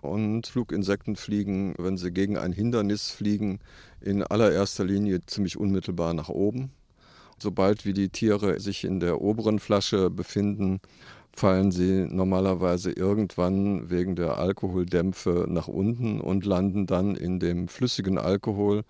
Und 0.00 0.46
Fluginsekten 0.46 1.16
fliegen, 1.16 1.74
wenn 1.76 1.96
sie 1.96 2.12
gegen 2.12 2.38
ein 2.38 2.52
Hindernis 2.52 3.10
fliegen, 3.10 3.58
in 4.00 4.22
allererster 4.22 4.84
Linie 4.84 5.26
ziemlich 5.26 5.56
unmittelbar 5.56 6.14
nach 6.14 6.28
oben. 6.28 6.70
Sobald 7.40 7.84
wie 7.84 7.92
die 7.92 8.10
Tiere 8.10 8.60
sich 8.60 8.84
in 8.84 9.00
der 9.00 9.20
oberen 9.20 9.58
Flasche 9.58 10.10
befinden, 10.10 10.80
fallen 11.34 11.72
sie 11.72 12.06
normalerweise 12.08 12.92
irgendwann 12.92 13.90
wegen 13.90 14.16
der 14.16 14.38
Alkoholdämpfe 14.38 15.46
nach 15.48 15.68
unten 15.68 16.20
und 16.20 16.44
landen 16.44 16.86
dann 16.86 17.14
in 17.16 17.40
dem 17.40 17.68
flüssigen 17.68 18.18
Alkohol 18.18 18.84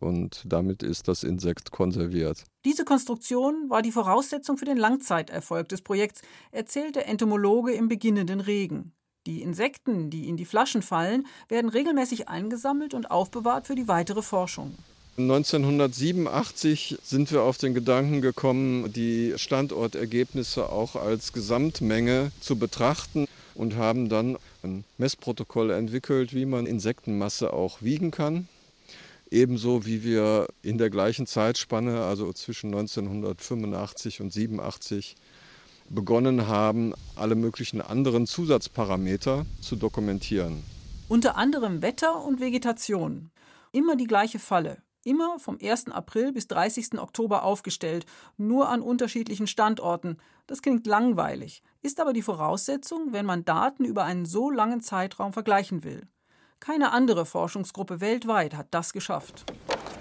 und 0.00 0.42
damit 0.46 0.82
ist 0.82 1.08
das 1.08 1.22
Insekt 1.22 1.70
konserviert. 1.70 2.44
Diese 2.64 2.84
Konstruktion 2.84 3.70
war 3.70 3.82
die 3.82 3.92
Voraussetzung 3.92 4.58
für 4.58 4.64
den 4.64 4.76
Langzeiterfolg 4.76 5.68
des 5.68 5.82
Projekts, 5.82 6.22
erzählt 6.50 6.96
der 6.96 7.08
Entomologe 7.08 7.72
im 7.72 7.88
beginnenden 7.88 8.40
Regen. 8.40 8.92
Die 9.26 9.42
Insekten, 9.42 10.08
die 10.10 10.28
in 10.28 10.36
die 10.36 10.44
Flaschen 10.44 10.82
fallen, 10.82 11.26
werden 11.48 11.68
regelmäßig 11.68 12.28
eingesammelt 12.28 12.94
und 12.94 13.10
aufbewahrt 13.10 13.66
für 13.66 13.74
die 13.74 13.88
weitere 13.88 14.22
Forschung. 14.22 14.74
1987 15.18 16.98
sind 17.02 17.32
wir 17.32 17.40
auf 17.40 17.56
den 17.56 17.72
Gedanken 17.72 18.20
gekommen, 18.20 18.92
die 18.92 19.32
Standortergebnisse 19.36 20.68
auch 20.68 20.94
als 20.94 21.32
Gesamtmenge 21.32 22.32
zu 22.40 22.58
betrachten 22.58 23.26
und 23.54 23.76
haben 23.76 24.10
dann 24.10 24.36
ein 24.62 24.84
Messprotokoll 24.98 25.70
entwickelt, 25.70 26.34
wie 26.34 26.44
man 26.44 26.66
Insektenmasse 26.66 27.54
auch 27.54 27.80
wiegen 27.80 28.10
kann. 28.10 28.46
Ebenso 29.30 29.86
wie 29.86 30.04
wir 30.04 30.48
in 30.62 30.76
der 30.76 30.90
gleichen 30.90 31.26
Zeitspanne, 31.26 32.02
also 32.02 32.30
zwischen 32.34 32.74
1985 32.74 34.20
und 34.20 34.34
87, 34.34 35.16
begonnen 35.88 36.46
haben, 36.46 36.92
alle 37.14 37.36
möglichen 37.36 37.80
anderen 37.80 38.26
Zusatzparameter 38.26 39.46
zu 39.62 39.76
dokumentieren. 39.76 40.62
Unter 41.08 41.36
anderem 41.36 41.80
Wetter 41.80 42.22
und 42.22 42.38
Vegetation. 42.40 43.30
Immer 43.72 43.96
die 43.96 44.06
gleiche 44.06 44.38
Falle 44.38 44.82
immer 45.06 45.38
vom 45.38 45.58
1. 45.62 45.88
April 45.92 46.32
bis 46.32 46.48
30. 46.48 46.98
Oktober 46.98 47.44
aufgestellt, 47.44 48.04
nur 48.36 48.68
an 48.68 48.82
unterschiedlichen 48.82 49.46
Standorten. 49.46 50.18
Das 50.46 50.60
klingt 50.60 50.86
langweilig, 50.86 51.62
ist 51.82 52.00
aber 52.00 52.12
die 52.12 52.22
Voraussetzung, 52.22 53.12
wenn 53.12 53.24
man 53.24 53.44
Daten 53.44 53.84
über 53.84 54.04
einen 54.04 54.26
so 54.26 54.50
langen 54.50 54.80
Zeitraum 54.80 55.32
vergleichen 55.32 55.84
will. 55.84 56.06
Keine 56.60 56.92
andere 56.92 57.26
Forschungsgruppe 57.26 58.00
weltweit 58.00 58.56
hat 58.56 58.68
das 58.72 58.92
geschafft. 58.92 59.44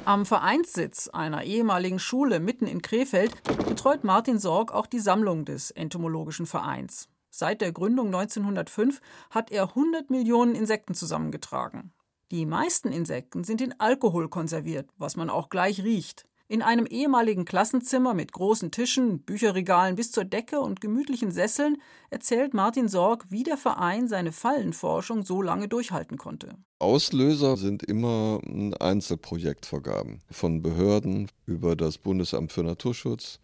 Am 0.05 0.25
Vereinssitz 0.25 1.07
einer 1.07 1.43
ehemaligen 1.43 1.99
Schule 1.99 2.39
mitten 2.39 2.67
in 2.67 2.81
Krefeld 2.81 3.31
betreut 3.67 4.03
Martin 4.03 4.39
Sorg 4.39 4.71
auch 4.71 4.85
die 4.85 4.99
Sammlung 4.99 5.45
des 5.45 5.71
Entomologischen 5.71 6.45
Vereins. 6.45 7.09
Seit 7.31 7.61
der 7.61 7.71
Gründung 7.73 8.07
1905 8.07 9.01
hat 9.29 9.51
er 9.51 9.69
100 9.69 10.09
Millionen 10.09 10.55
Insekten 10.55 10.93
zusammengetragen. 10.93 11.91
Die 12.31 12.47
meisten 12.47 12.91
Insekten 12.91 13.43
sind 13.43 13.61
in 13.61 13.79
Alkohol 13.79 14.29
konserviert, 14.29 14.89
was 14.97 15.15
man 15.15 15.29
auch 15.29 15.49
gleich 15.49 15.83
riecht. 15.83 16.25
In 16.47 16.61
einem 16.61 16.85
ehemaligen 16.85 17.45
Klassenzimmer 17.45 18.13
mit 18.13 18.31
großen 18.31 18.69
Tischen, 18.69 19.19
Bücherregalen 19.19 19.95
bis 19.95 20.11
zur 20.11 20.25
Decke 20.25 20.59
und 20.59 20.81
gemütlichen 20.81 21.31
Sesseln 21.31 21.77
erzählt 22.09 22.53
Martin 22.53 22.87
Sorg, 22.87 23.25
wie 23.29 23.43
der 23.43 23.57
Verein 23.57 24.07
seine 24.07 24.31
Fallenforschung 24.31 25.23
so 25.23 25.41
lange 25.41 25.67
durchhalten 25.67 26.17
konnte. 26.17 26.55
Auslöser 26.79 27.57
sind 27.57 27.83
immer 27.83 28.39
Einzelprojektvergaben 28.79 30.21
von 30.29 30.61
Behörden 30.61 31.31
über 31.45 31.75
das 31.75 31.97
Bundesamt 31.97 32.51
für 32.51 32.63
Naturschutz 32.63 33.39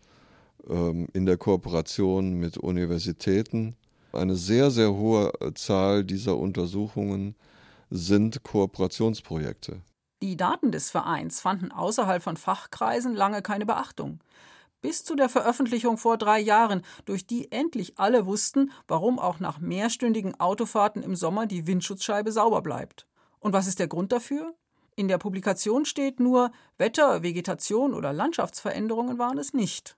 ähm, 0.69 1.07
in 1.13 1.25
der 1.25 1.37
Kooperation 1.37 2.33
mit 2.33 2.57
Universitäten. 2.57 3.75
Eine 4.13 4.35
sehr, 4.35 4.69
sehr 4.69 4.93
hohe 4.93 5.31
Zahl 5.55 6.03
dieser 6.03 6.37
Untersuchungen 6.37 7.35
sind 7.91 8.41
Kooperationsprojekte. 8.43 9.81
Die 10.23 10.37
Daten 10.37 10.71
des 10.71 10.89
Vereins 10.89 11.41
fanden 11.41 11.71
außerhalb 11.71 12.23
von 12.23 12.37
Fachkreisen 12.37 13.13
lange 13.13 13.41
keine 13.41 13.65
Beachtung. 13.65 14.19
Bis 14.81 15.03
zu 15.03 15.15
der 15.15 15.29
Veröffentlichung 15.29 15.97
vor 15.97 16.17
drei 16.17 16.39
Jahren, 16.39 16.83
durch 17.05 17.27
die 17.27 17.51
endlich 17.51 17.99
alle 17.99 18.25
wussten, 18.25 18.71
warum 18.87 19.19
auch 19.19 19.39
nach 19.39 19.59
mehrstündigen 19.59 20.39
Autofahrten 20.39 21.03
im 21.03 21.15
Sommer 21.15 21.45
die 21.45 21.67
Windschutzscheibe 21.67 22.31
sauber 22.31 22.61
bleibt. 22.61 23.05
Und 23.39 23.53
was 23.53 23.67
ist 23.67 23.79
der 23.79 23.87
Grund 23.87 24.11
dafür? 24.11 24.55
In 24.95 25.07
der 25.07 25.17
Publikation 25.17 25.85
steht 25.85 26.19
nur, 26.19 26.51
Wetter, 26.77 27.23
Vegetation 27.23 27.93
oder 27.93 28.13
Landschaftsveränderungen 28.13 29.19
waren 29.19 29.37
es 29.37 29.53
nicht. 29.53 29.97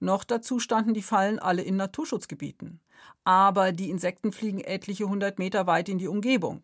Noch 0.00 0.24
dazu 0.24 0.58
standen 0.58 0.94
die 0.94 1.02
Fallen 1.02 1.38
alle 1.38 1.62
in 1.62 1.76
Naturschutzgebieten. 1.76 2.80
Aber 3.24 3.72
die 3.72 3.90
Insekten 3.90 4.32
fliegen 4.32 4.60
etliche 4.60 5.08
hundert 5.08 5.38
Meter 5.38 5.66
weit 5.66 5.88
in 5.88 5.98
die 5.98 6.08
Umgebung. 6.08 6.62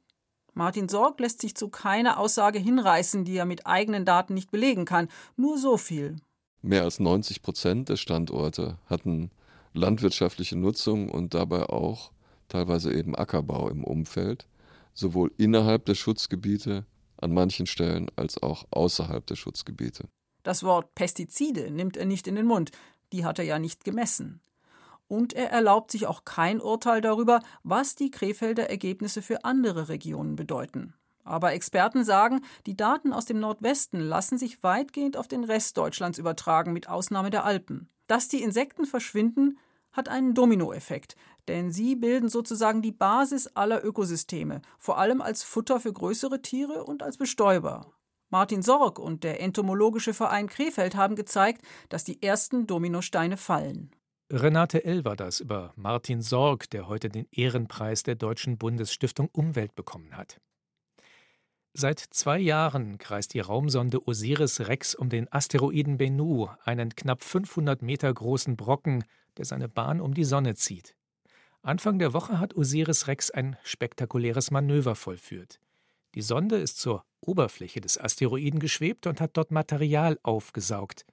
Martin 0.55 0.89
Sorg 0.89 1.21
lässt 1.21 1.41
sich 1.41 1.55
zu 1.55 1.69
keiner 1.69 2.19
Aussage 2.19 2.59
hinreißen, 2.59 3.25
die 3.25 3.37
er 3.37 3.45
mit 3.45 3.67
eigenen 3.67 4.05
Daten 4.05 4.35
nicht 4.35 4.51
belegen 4.51 4.85
kann. 4.85 5.09
Nur 5.37 5.59
so 5.59 5.77
viel. 5.77 6.17
Mehr 6.63 6.83
als 6.83 7.01
90 7.01 7.43
Prozent 7.43 7.89
der 7.89 7.97
Standorte 7.97 8.79
hatten 8.87 9.31
landwirtschaftliche 9.73 10.57
Nutzung 10.57 11.09
und 11.09 11.35
dabei 11.35 11.69
auch 11.69 12.13
teilweise 12.49 12.93
eben 12.93 13.15
Ackerbau 13.15 13.69
im 13.69 13.85
Umfeld, 13.85 14.47
sowohl 14.93 15.33
innerhalb 15.37 15.87
der 15.87 15.95
Schutzgebiete 15.95 16.85
an 17.17 17.33
manchen 17.33 17.67
Stellen 17.67 18.11
als 18.17 18.43
auch 18.43 18.65
außerhalb 18.71 19.27
der 19.27 19.37
Schutzgebiete. 19.37 20.09
Das 20.43 20.63
Wort 20.63 20.95
Pestizide 20.95 21.71
nimmt 21.71 21.97
er 21.97 22.07
nicht 22.07 22.27
in 22.27 22.35
den 22.35 22.47
Mund, 22.47 22.73
die 23.13 23.25
hat 23.25 23.39
er 23.39 23.45
ja 23.45 23.59
nicht 23.59 23.85
gemessen 23.85 24.41
und 25.11 25.33
er 25.33 25.51
erlaubt 25.51 25.91
sich 25.91 26.07
auch 26.07 26.25
kein 26.25 26.61
Urteil 26.61 27.01
darüber, 27.01 27.41
was 27.65 27.97
die 27.97 28.13
Krefelder 28.13 28.71
Ergebnisse 28.71 29.23
für 29.23 29.45
andere 29.45 29.89
Regionen 29.89 30.37
bedeuten. 30.37 30.95
Aber 31.25 31.53
Experten 31.53 32.05
sagen, 32.05 32.43
die 32.67 32.77
Daten 32.77 33.13
aus 33.13 33.25
dem 33.25 33.41
Nordwesten 33.41 34.01
lassen 34.01 34.39
sich 34.39 34.63
weitgehend 34.63 35.17
auf 35.17 35.27
den 35.27 35.43
Rest 35.43 35.77
Deutschlands 35.77 36.19
übertragen, 36.19 36.73
mit 36.73 36.89
Ausnahme 36.89 37.31
der 37.31 37.45
Alpen. 37.45 37.89
Dass 38.07 38.29
die 38.29 38.41
Insekten 38.41 38.87
verschwinden, 38.87 39.59
hat 39.91 40.09
einen 40.09 40.33
Dominoeffekt, 40.35 41.17
denn 41.49 41.73
sie 41.73 41.97
bilden 41.97 42.29
sozusagen 42.29 42.81
die 42.81 42.93
Basis 42.93 43.49
aller 43.49 43.85
Ökosysteme, 43.85 44.63
vor 44.79 44.99
allem 44.99 45.21
als 45.21 45.43
Futter 45.43 45.81
für 45.81 45.93
größere 45.93 46.41
Tiere 46.41 46.85
und 46.85 47.03
als 47.03 47.17
Bestäuber. 47.17 47.93
Martin 48.29 48.63
Sorg 48.63 49.01
und 49.01 49.25
der 49.25 49.41
Entomologische 49.41 50.15
Verein 50.15 50.47
Krefeld 50.47 50.95
haben 50.95 51.17
gezeigt, 51.17 51.63
dass 51.89 52.05
die 52.05 52.23
ersten 52.23 52.69
Dominosteine 52.69 53.37
fallen. 53.37 53.91
Renate 54.33 54.85
L. 54.85 55.05
war 55.05 55.17
das 55.17 55.41
über 55.41 55.73
Martin 55.75 56.23
Sorg, 56.23 56.71
der 56.71 56.87
heute 56.87 57.09
den 57.09 57.27
Ehrenpreis 57.33 58.05
der 58.05 58.15
Deutschen 58.15 58.59
Bundesstiftung 58.59 59.29
Umwelt 59.33 59.75
bekommen 59.75 60.17
hat. 60.17 60.41
Seit 61.73 61.99
zwei 61.99 62.39
Jahren 62.39 62.99
kreist 62.99 63.35
die 63.35 63.41
Raumsonde 63.41 64.07
Osiris-Rex 64.07 64.95
um 64.95 65.09
den 65.09 65.27
Asteroiden 65.33 65.99
Bennu, 65.99 66.47
einen 66.65 66.95
knapp 66.95 67.25
500 67.25 67.83
Meter 67.83 68.15
großen 68.15 68.57
Brocken, 68.57 69.03
der 69.37 69.47
seine 69.47 69.69
Bahn 69.69 70.01
um 70.01 70.15
die 70.15 70.25
Sonne 70.25 70.55
zieht. 70.55 70.95
Anfang 71.63 71.99
der 71.99 72.13
Woche 72.13 72.39
hat 72.39 72.55
Osiris-Rex 72.55 73.33
ein 73.33 73.57
spektakuläres 73.65 74.53
Manöver 74.53 74.95
vollführt. 74.95 75.59
Die 76.15 76.23
Sonde 76.23 76.57
ist 76.59 76.79
zur 76.79 77.05
Oberfläche 77.21 77.81
des 77.81 77.99
Asteroiden 77.99 78.61
geschwebt 78.61 79.09
und 79.09 79.21
hat 79.21 79.37
dort 79.37 79.51
Material 79.51 80.21
aufgesaugt. 80.23 81.05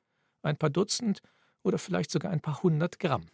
Ein 0.43 0.57
paar 0.57 0.69
Dutzend 0.69 1.23
oder 1.67 1.77
vielleicht 1.77 2.09
sogar 2.11 2.31
ein 2.31 2.41
paar 2.41 2.63
hundert 2.63 2.99
Gramm. 2.99 3.27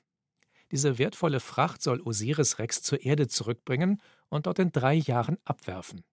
Diese 0.71 0.97
wertvolle 0.97 1.39
Fracht 1.39 1.81
soll 1.81 2.01
Osiris 2.01 2.57
Rex 2.57 2.81
zur 2.81 3.03
Erde 3.03 3.27
zurückbringen 3.27 4.01
und 4.29 4.47
dort 4.47 4.59
in 4.59 4.71
drei 4.71 4.95
Jahren 4.95 5.37
abwerfen. 5.45 6.03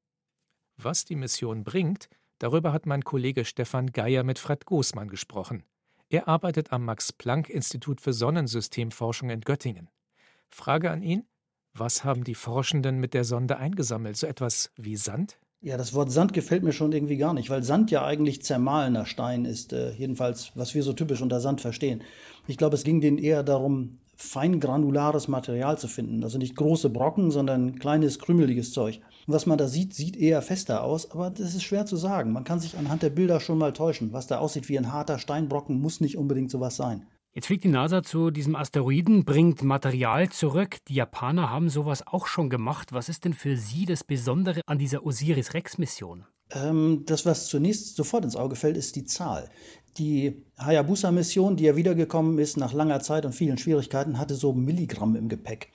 Was 0.76 1.04
die 1.06 1.16
Mission 1.16 1.64
bringt, 1.64 2.08
darüber 2.38 2.72
hat 2.72 2.86
mein 2.86 3.02
Kollege 3.02 3.44
Stefan 3.44 3.90
Geier 3.90 4.22
mit 4.22 4.38
Fred 4.38 4.66
Goßmann 4.66 5.08
gesprochen. 5.08 5.64
Er 6.10 6.28
arbeitet 6.28 6.72
am 6.72 6.84
Max-Planck-Institut 6.84 8.00
für 8.00 8.12
Sonnensystemforschung 8.12 9.30
in 9.30 9.40
Göttingen. 9.40 9.88
Frage 10.50 10.90
an 10.90 11.02
ihn: 11.02 11.26
Was 11.72 12.04
haben 12.04 12.24
die 12.24 12.34
Forschenden 12.34 12.98
mit 12.98 13.14
der 13.14 13.24
Sonde 13.24 13.56
eingesammelt? 13.56 14.18
So 14.18 14.26
etwas 14.26 14.72
wie 14.76 14.96
Sand? 14.96 15.39
Ja, 15.62 15.76
das 15.76 15.92
Wort 15.92 16.10
Sand 16.10 16.32
gefällt 16.32 16.62
mir 16.62 16.72
schon 16.72 16.92
irgendwie 16.92 17.18
gar 17.18 17.34
nicht, 17.34 17.50
weil 17.50 17.62
Sand 17.62 17.90
ja 17.90 18.02
eigentlich 18.02 18.42
zermahlener 18.42 19.04
Stein 19.04 19.44
ist, 19.44 19.74
äh, 19.74 19.92
jedenfalls 19.92 20.52
was 20.54 20.74
wir 20.74 20.82
so 20.82 20.94
typisch 20.94 21.20
unter 21.20 21.38
Sand 21.40 21.60
verstehen. 21.60 22.02
Ich 22.46 22.56
glaube, 22.56 22.76
es 22.76 22.82
ging 22.82 23.02
denen 23.02 23.18
eher 23.18 23.42
darum, 23.42 23.98
feingranulares 24.16 25.28
Material 25.28 25.76
zu 25.76 25.86
finden, 25.86 26.24
also 26.24 26.38
nicht 26.38 26.56
große 26.56 26.88
Brocken, 26.88 27.30
sondern 27.30 27.78
kleines, 27.78 28.18
krümeliges 28.18 28.72
Zeug. 28.72 29.00
Und 29.26 29.34
was 29.34 29.44
man 29.44 29.58
da 29.58 29.68
sieht, 29.68 29.92
sieht 29.92 30.16
eher 30.16 30.40
fester 30.40 30.82
aus, 30.82 31.10
aber 31.10 31.28
das 31.28 31.54
ist 31.54 31.62
schwer 31.62 31.84
zu 31.84 31.96
sagen. 31.96 32.32
Man 32.32 32.44
kann 32.44 32.60
sich 32.60 32.78
anhand 32.78 33.02
der 33.02 33.10
Bilder 33.10 33.38
schon 33.38 33.58
mal 33.58 33.74
täuschen. 33.74 34.14
Was 34.14 34.26
da 34.26 34.38
aussieht 34.38 34.70
wie 34.70 34.78
ein 34.78 34.94
harter 34.94 35.18
Steinbrocken, 35.18 35.78
muss 35.78 36.00
nicht 36.00 36.16
unbedingt 36.16 36.50
sowas 36.50 36.76
sein. 36.76 37.06
Jetzt 37.32 37.46
fliegt 37.46 37.62
die 37.62 37.68
NASA 37.68 38.02
zu 38.02 38.32
diesem 38.32 38.56
Asteroiden, 38.56 39.24
bringt 39.24 39.62
Material 39.62 40.30
zurück. 40.30 40.78
Die 40.88 40.94
Japaner 40.94 41.48
haben 41.48 41.68
sowas 41.68 42.04
auch 42.04 42.26
schon 42.26 42.50
gemacht. 42.50 42.92
Was 42.92 43.08
ist 43.08 43.24
denn 43.24 43.34
für 43.34 43.56
Sie 43.56 43.86
das 43.86 44.02
Besondere 44.02 44.62
an 44.66 44.78
dieser 44.78 45.06
Osiris-Rex-Mission? 45.06 46.24
Ähm, 46.50 47.04
das, 47.06 47.26
was 47.26 47.46
zunächst 47.46 47.94
sofort 47.94 48.24
ins 48.24 48.34
Auge 48.34 48.56
fällt, 48.56 48.76
ist 48.76 48.96
die 48.96 49.04
Zahl. 49.04 49.48
Die 49.96 50.42
Hayabusa-Mission, 50.58 51.56
die 51.56 51.64
ja 51.64 51.76
wiedergekommen 51.76 52.36
ist 52.38 52.56
nach 52.56 52.72
langer 52.72 52.98
Zeit 52.98 53.24
und 53.24 53.32
vielen 53.32 53.58
Schwierigkeiten, 53.58 54.18
hatte 54.18 54.34
so 54.34 54.52
Milligramm 54.52 55.14
im 55.14 55.28
Gepäck. 55.28 55.70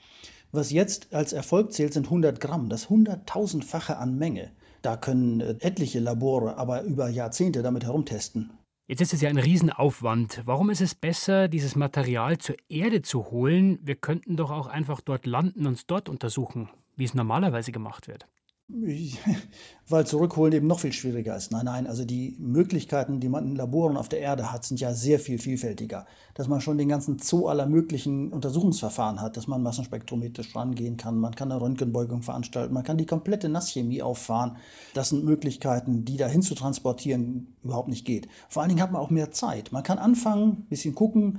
Was 0.52 0.70
jetzt 0.70 1.14
als 1.14 1.32
Erfolg 1.32 1.72
zählt, 1.72 1.94
sind 1.94 2.04
100 2.04 2.38
Gramm, 2.38 2.68
das 2.68 2.90
hunderttausendfache 2.90 3.96
an 3.96 4.18
Menge. 4.18 4.52
Da 4.82 4.98
können 4.98 5.40
äh, 5.40 5.56
etliche 5.60 6.00
Labore 6.00 6.58
aber 6.58 6.82
über 6.82 7.08
Jahrzehnte 7.08 7.62
damit 7.62 7.84
herumtesten. 7.84 8.50
Jetzt 8.88 9.00
ist 9.00 9.12
es 9.12 9.20
ja 9.20 9.28
ein 9.28 9.36
Riesenaufwand. 9.36 10.42
Warum 10.44 10.70
ist 10.70 10.80
es 10.80 10.94
besser, 10.94 11.48
dieses 11.48 11.74
Material 11.74 12.38
zur 12.38 12.54
Erde 12.68 13.02
zu 13.02 13.32
holen? 13.32 13.80
Wir 13.82 13.96
könnten 13.96 14.36
doch 14.36 14.52
auch 14.52 14.68
einfach 14.68 15.00
dort 15.00 15.26
landen 15.26 15.66
und 15.66 15.72
es 15.72 15.88
dort 15.88 16.08
untersuchen, 16.08 16.68
wie 16.94 17.02
es 17.02 17.12
normalerweise 17.12 17.72
gemacht 17.72 18.06
wird. 18.06 18.28
weil 19.88 20.06
zurückholen 20.06 20.52
eben 20.52 20.66
noch 20.66 20.80
viel 20.80 20.92
schwieriger 20.92 21.36
ist. 21.36 21.52
Nein, 21.52 21.66
nein, 21.66 21.86
also 21.86 22.04
die 22.04 22.34
Möglichkeiten, 22.40 23.20
die 23.20 23.28
man 23.28 23.46
in 23.46 23.54
Laboren 23.54 23.96
auf 23.96 24.08
der 24.08 24.18
Erde 24.18 24.50
hat, 24.52 24.64
sind 24.64 24.80
ja 24.80 24.92
sehr 24.92 25.20
viel 25.20 25.38
vielfältiger. 25.38 26.06
Dass 26.34 26.48
man 26.48 26.60
schon 26.60 26.76
den 26.76 26.88
ganzen 26.88 27.20
Zoo 27.20 27.46
aller 27.46 27.66
möglichen 27.66 28.32
Untersuchungsverfahren 28.32 29.20
hat, 29.20 29.36
dass 29.36 29.46
man 29.46 29.62
massenspektrometrisch 29.62 30.56
rangehen 30.56 30.96
kann, 30.96 31.18
man 31.18 31.36
kann 31.36 31.52
eine 31.52 31.60
Röntgenbeugung 31.60 32.22
veranstalten, 32.22 32.74
man 32.74 32.82
kann 32.82 32.98
die 32.98 33.06
komplette 33.06 33.48
Nasschemie 33.48 34.02
auffahren. 34.02 34.56
Das 34.94 35.10
sind 35.10 35.24
Möglichkeiten, 35.24 36.04
die 36.04 36.16
dahin 36.16 36.42
zu 36.42 36.56
transportieren 36.56 37.54
überhaupt 37.62 37.88
nicht 37.88 38.04
geht. 38.04 38.26
Vor 38.48 38.62
allen 38.62 38.70
Dingen 38.70 38.82
hat 38.82 38.90
man 38.90 39.00
auch 39.00 39.10
mehr 39.10 39.30
Zeit. 39.30 39.70
Man 39.70 39.84
kann 39.84 39.98
anfangen, 39.98 40.48
ein 40.48 40.66
bisschen 40.68 40.96
gucken, 40.96 41.38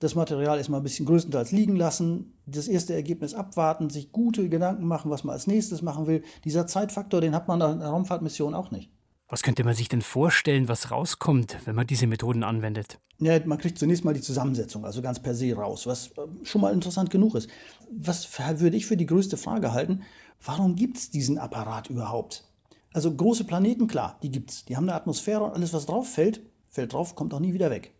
das 0.00 0.14
Material 0.14 0.58
erstmal 0.58 0.80
ein 0.80 0.82
bisschen 0.82 1.06
größtenteils 1.06 1.52
liegen 1.52 1.76
lassen, 1.76 2.32
das 2.46 2.68
erste 2.68 2.94
Ergebnis 2.94 3.34
abwarten, 3.34 3.90
sich 3.90 4.12
gute 4.12 4.48
Gedanken 4.48 4.86
machen, 4.86 5.10
was 5.10 5.24
man 5.24 5.34
als 5.34 5.46
nächstes 5.46 5.82
machen 5.82 6.06
will. 6.06 6.24
Dieser 6.44 6.66
Zeitfaktor, 6.66 7.20
den 7.20 7.34
hat 7.34 7.48
man 7.48 7.62
an 7.62 7.78
der 7.78 7.88
Raumfahrtmission 7.88 8.54
auch 8.54 8.70
nicht. 8.70 8.90
Was 9.28 9.42
könnte 9.42 9.62
man 9.62 9.74
sich 9.74 9.88
denn 9.88 10.02
vorstellen, 10.02 10.66
was 10.66 10.90
rauskommt, 10.90 11.58
wenn 11.64 11.76
man 11.76 11.86
diese 11.86 12.08
Methoden 12.08 12.42
anwendet? 12.42 12.98
Ja, 13.18 13.38
man 13.44 13.58
kriegt 13.58 13.78
zunächst 13.78 14.04
mal 14.04 14.14
die 14.14 14.22
Zusammensetzung, 14.22 14.84
also 14.84 15.02
ganz 15.02 15.20
per 15.20 15.34
se 15.34 15.54
raus, 15.54 15.86
was 15.86 16.08
äh, 16.08 16.22
schon 16.42 16.62
mal 16.62 16.72
interessant 16.72 17.10
genug 17.10 17.34
ist. 17.34 17.48
Was 17.92 18.28
würde 18.58 18.76
ich 18.76 18.86
für 18.86 18.96
die 18.96 19.06
größte 19.06 19.36
Frage 19.36 19.72
halten? 19.72 20.02
Warum 20.44 20.74
gibt 20.74 20.96
es 20.96 21.10
diesen 21.10 21.38
Apparat 21.38 21.90
überhaupt? 21.90 22.44
Also 22.92 23.14
große 23.14 23.44
Planeten, 23.44 23.86
klar, 23.86 24.18
die 24.22 24.30
gibt 24.30 24.50
es. 24.50 24.64
Die 24.64 24.76
haben 24.76 24.88
eine 24.88 24.94
Atmosphäre 24.94 25.44
und 25.44 25.52
alles, 25.52 25.74
was 25.74 25.86
drauf 25.86 26.08
fällt, 26.08 26.40
fällt 26.70 26.94
drauf, 26.94 27.14
kommt 27.14 27.34
auch 27.34 27.40
nie 27.40 27.52
wieder 27.52 27.70
weg. 27.70 27.92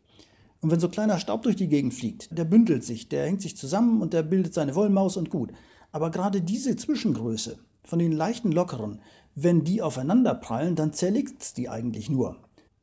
Und 0.61 0.71
wenn 0.71 0.81
so 0.81 0.89
kleiner 0.89 1.19
Staub 1.19 1.43
durch 1.43 1.57
die 1.57 1.69
Gegend 1.69 1.95
fliegt, 1.95 2.37
der 2.37 2.45
bündelt 2.45 2.85
sich, 2.85 3.09
der 3.09 3.25
hängt 3.25 3.41
sich 3.41 3.57
zusammen 3.57 4.03
und 4.03 4.13
der 4.13 4.23
bildet 4.23 4.53
seine 4.53 4.75
Wollmaus 4.75 5.17
und 5.17 5.31
gut. 5.31 5.53
Aber 5.93 6.11
gerade 6.11 6.43
diese 6.43 6.77
Zwischengröße 6.77 7.59
von 7.83 7.99
den 7.99 8.13
leichten 8.13 8.53
Lockeren, 8.53 9.01
wenn 9.35 9.65
die 9.65 9.81
aufeinander 9.81 10.35
prallen, 10.35 10.77
dann 10.77 10.93
zerlegt 10.93 11.57
die 11.57 11.69
eigentlich 11.69 12.11
nur. 12.11 12.37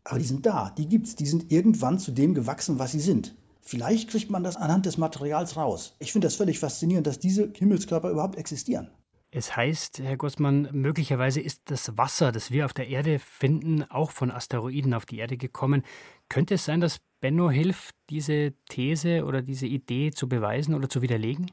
Aber 0.04 0.20
die 0.20 0.26
sind 0.26 0.46
da, 0.46 0.72
die 0.72 0.88
gibt's, 0.88 1.16
die 1.16 1.28
sind 1.28 1.52
irgendwann 1.52 2.00
zu 2.00 2.12
dem 2.12 2.34
gewachsen, 2.34 2.80
was 2.80 2.94
sie 2.94 3.00
sind. 3.00 3.36
Vielleicht 3.62 4.10
kriegt 4.10 4.30
man 4.30 4.44
das 4.44 4.56
anhand 4.56 4.86
des 4.86 4.98
Materials 4.98 5.58
raus. 5.58 5.96
Ich 6.00 6.14
finde 6.14 6.28
das 6.28 6.36
völlig 6.36 6.60
faszinierend, 6.60 7.06
dass 7.06 7.20
diese 7.20 7.52
Himmelskörper 7.54 8.10
überhaupt 8.10 8.38
existieren. 8.38 8.90
Es 9.30 9.58
heißt, 9.58 10.00
Herr 10.00 10.16
Gossmann, 10.16 10.70
möglicherweise 10.72 11.42
ist 11.42 11.64
das 11.66 11.98
Wasser, 11.98 12.32
das 12.32 12.50
wir 12.50 12.64
auf 12.64 12.74
der 12.74 12.88
Erde 12.88 13.20
finden, 13.20 13.84
auch 13.84 14.12
von 14.12 14.32
Asteroiden 14.32 14.94
auf 14.94 15.06
die 15.06 15.18
Erde 15.18 15.36
gekommen. 15.36 15.84
Könnte 16.30 16.54
es 16.54 16.64
sein, 16.64 16.80
dass 16.80 17.02
Benno 17.20 17.50
hilft, 17.50 17.96
diese 18.10 18.54
These 18.70 19.26
oder 19.26 19.42
diese 19.42 19.66
Idee 19.66 20.12
zu 20.12 20.30
beweisen 20.30 20.76
oder 20.76 20.90
zu 20.90 21.02
widerlegen? 21.02 21.52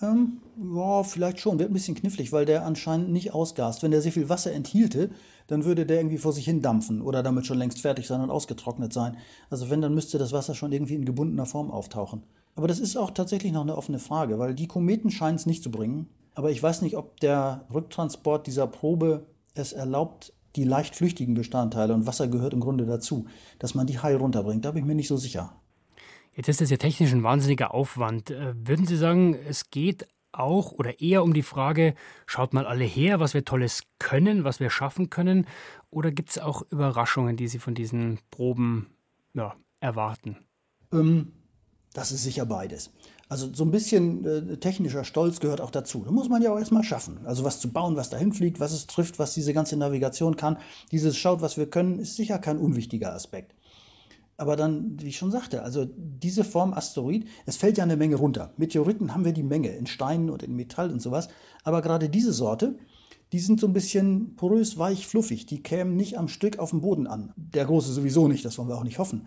Ähm, 0.00 0.40
ja, 0.74 1.02
vielleicht 1.02 1.40
schon. 1.40 1.58
Wird 1.58 1.70
ein 1.70 1.74
bisschen 1.74 1.94
knifflig, 1.94 2.32
weil 2.32 2.44
der 2.44 2.64
anscheinend 2.64 3.10
nicht 3.10 3.32
ausgast. 3.32 3.82
Wenn 3.82 3.90
der 3.90 4.00
sehr 4.00 4.12
viel 4.12 4.28
Wasser 4.28 4.52
enthielte, 4.52 5.10
dann 5.48 5.64
würde 5.64 5.86
der 5.86 5.98
irgendwie 5.98 6.18
vor 6.18 6.32
sich 6.32 6.44
hin 6.44 6.62
dampfen 6.62 7.02
oder 7.02 7.22
damit 7.22 7.46
schon 7.46 7.58
längst 7.58 7.80
fertig 7.80 8.06
sein 8.06 8.20
und 8.20 8.30
ausgetrocknet 8.30 8.92
sein. 8.92 9.16
Also 9.50 9.70
wenn, 9.70 9.80
dann 9.80 9.94
müsste 9.94 10.18
das 10.18 10.32
Wasser 10.32 10.54
schon 10.54 10.72
irgendwie 10.72 10.94
in 10.94 11.04
gebundener 11.04 11.46
Form 11.46 11.70
auftauchen. 11.70 12.22
Aber 12.54 12.68
das 12.68 12.78
ist 12.78 12.96
auch 12.96 13.10
tatsächlich 13.10 13.52
noch 13.52 13.62
eine 13.62 13.76
offene 13.76 13.98
Frage, 13.98 14.38
weil 14.38 14.54
die 14.54 14.68
Kometen 14.68 15.10
scheinen 15.10 15.36
es 15.36 15.46
nicht 15.46 15.62
zu 15.62 15.70
bringen. 15.70 16.08
Aber 16.34 16.50
ich 16.50 16.62
weiß 16.62 16.82
nicht, 16.82 16.96
ob 16.96 17.18
der 17.20 17.64
Rücktransport 17.72 18.46
dieser 18.46 18.66
Probe 18.66 19.26
es 19.54 19.72
erlaubt, 19.72 20.32
die 20.56 20.64
leicht 20.64 20.94
flüchtigen 20.96 21.34
Bestandteile, 21.34 21.94
und 21.94 22.06
Wasser 22.06 22.28
gehört 22.28 22.52
im 22.52 22.60
Grunde 22.60 22.86
dazu, 22.86 23.26
dass 23.58 23.74
man 23.74 23.86
die 23.86 23.98
heil 23.98 24.16
runterbringt. 24.16 24.64
Da 24.64 24.72
bin 24.72 24.82
ich 24.82 24.86
mir 24.86 24.94
nicht 24.94 25.08
so 25.08 25.16
sicher. 25.16 25.52
Jetzt 26.34 26.48
ist 26.48 26.60
das 26.60 26.70
ja 26.70 26.76
technisch 26.76 27.12
ein 27.12 27.22
wahnsinniger 27.22 27.74
Aufwand. 27.74 28.30
Äh, 28.30 28.54
würden 28.56 28.86
Sie 28.86 28.96
sagen, 28.96 29.34
es 29.34 29.70
geht 29.70 30.06
auch 30.32 30.72
oder 30.72 31.00
eher 31.00 31.22
um 31.22 31.34
die 31.34 31.42
Frage, 31.42 31.94
schaut 32.26 32.52
mal 32.52 32.66
alle 32.66 32.84
her, 32.84 33.18
was 33.18 33.34
wir 33.34 33.44
Tolles 33.44 33.82
können, 33.98 34.44
was 34.44 34.60
wir 34.60 34.70
schaffen 34.70 35.10
können? 35.10 35.46
Oder 35.90 36.12
gibt 36.12 36.30
es 36.30 36.38
auch 36.38 36.62
Überraschungen, 36.70 37.36
die 37.36 37.48
Sie 37.48 37.58
von 37.58 37.74
diesen 37.74 38.18
Proben 38.30 38.88
ja, 39.34 39.56
erwarten? 39.80 40.36
Ähm, 40.92 41.32
das 41.92 42.12
ist 42.12 42.22
sicher 42.22 42.46
beides. 42.46 42.92
Also 43.28 43.52
so 43.52 43.64
ein 43.64 43.70
bisschen 43.70 44.24
äh, 44.24 44.56
technischer 44.56 45.04
Stolz 45.04 45.40
gehört 45.40 45.60
auch 45.60 45.70
dazu. 45.70 46.02
Da 46.04 46.10
muss 46.10 46.30
man 46.30 46.40
ja 46.40 46.52
auch 46.52 46.58
erstmal 46.58 46.84
schaffen. 46.84 47.26
Also 47.26 47.44
was 47.44 47.60
zu 47.60 47.70
bauen, 47.70 47.96
was 47.96 48.08
dahin 48.08 48.32
fliegt, 48.32 48.58
was 48.58 48.72
es 48.72 48.86
trifft, 48.86 49.18
was 49.18 49.34
diese 49.34 49.52
ganze 49.52 49.76
Navigation 49.76 50.36
kann. 50.36 50.58
Dieses 50.92 51.16
schaut, 51.16 51.42
was 51.42 51.58
wir 51.58 51.68
können, 51.68 51.98
ist 51.98 52.16
sicher 52.16 52.38
kein 52.38 52.58
unwichtiger 52.58 53.12
Aspekt. 53.12 53.54
Aber 54.38 54.56
dann, 54.56 55.00
wie 55.00 55.08
ich 55.08 55.18
schon 55.18 55.32
sagte, 55.32 55.62
also 55.62 55.84
diese 55.96 56.44
Form 56.44 56.72
Asteroid, 56.72 57.26
es 57.44 57.56
fällt 57.56 57.76
ja 57.76 57.84
eine 57.84 57.96
Menge 57.96 58.14
runter. 58.16 58.52
Meteoriten 58.56 59.12
haben 59.12 59.24
wir 59.24 59.32
die 59.32 59.42
Menge 59.42 59.70
in 59.70 59.86
Steinen 59.86 60.30
und 60.30 60.42
in 60.44 60.54
Metall 60.54 60.90
und 60.90 61.02
sowas. 61.02 61.28
Aber 61.64 61.82
gerade 61.82 62.08
diese 62.08 62.32
Sorte, 62.32 62.78
die 63.32 63.40
sind 63.40 63.60
so 63.60 63.66
ein 63.66 63.72
bisschen 63.72 64.36
porös, 64.36 64.78
weich, 64.78 65.06
fluffig. 65.06 65.44
Die 65.46 65.62
kämen 65.62 65.96
nicht 65.96 66.16
am 66.16 66.28
Stück 66.28 66.58
auf 66.60 66.70
dem 66.70 66.80
Boden 66.80 67.06
an. 67.06 67.34
Der 67.36 67.66
große 67.66 67.92
sowieso 67.92 68.28
nicht, 68.28 68.44
das 68.44 68.56
wollen 68.56 68.68
wir 68.68 68.78
auch 68.78 68.84
nicht 68.84 68.98
hoffen. 68.98 69.26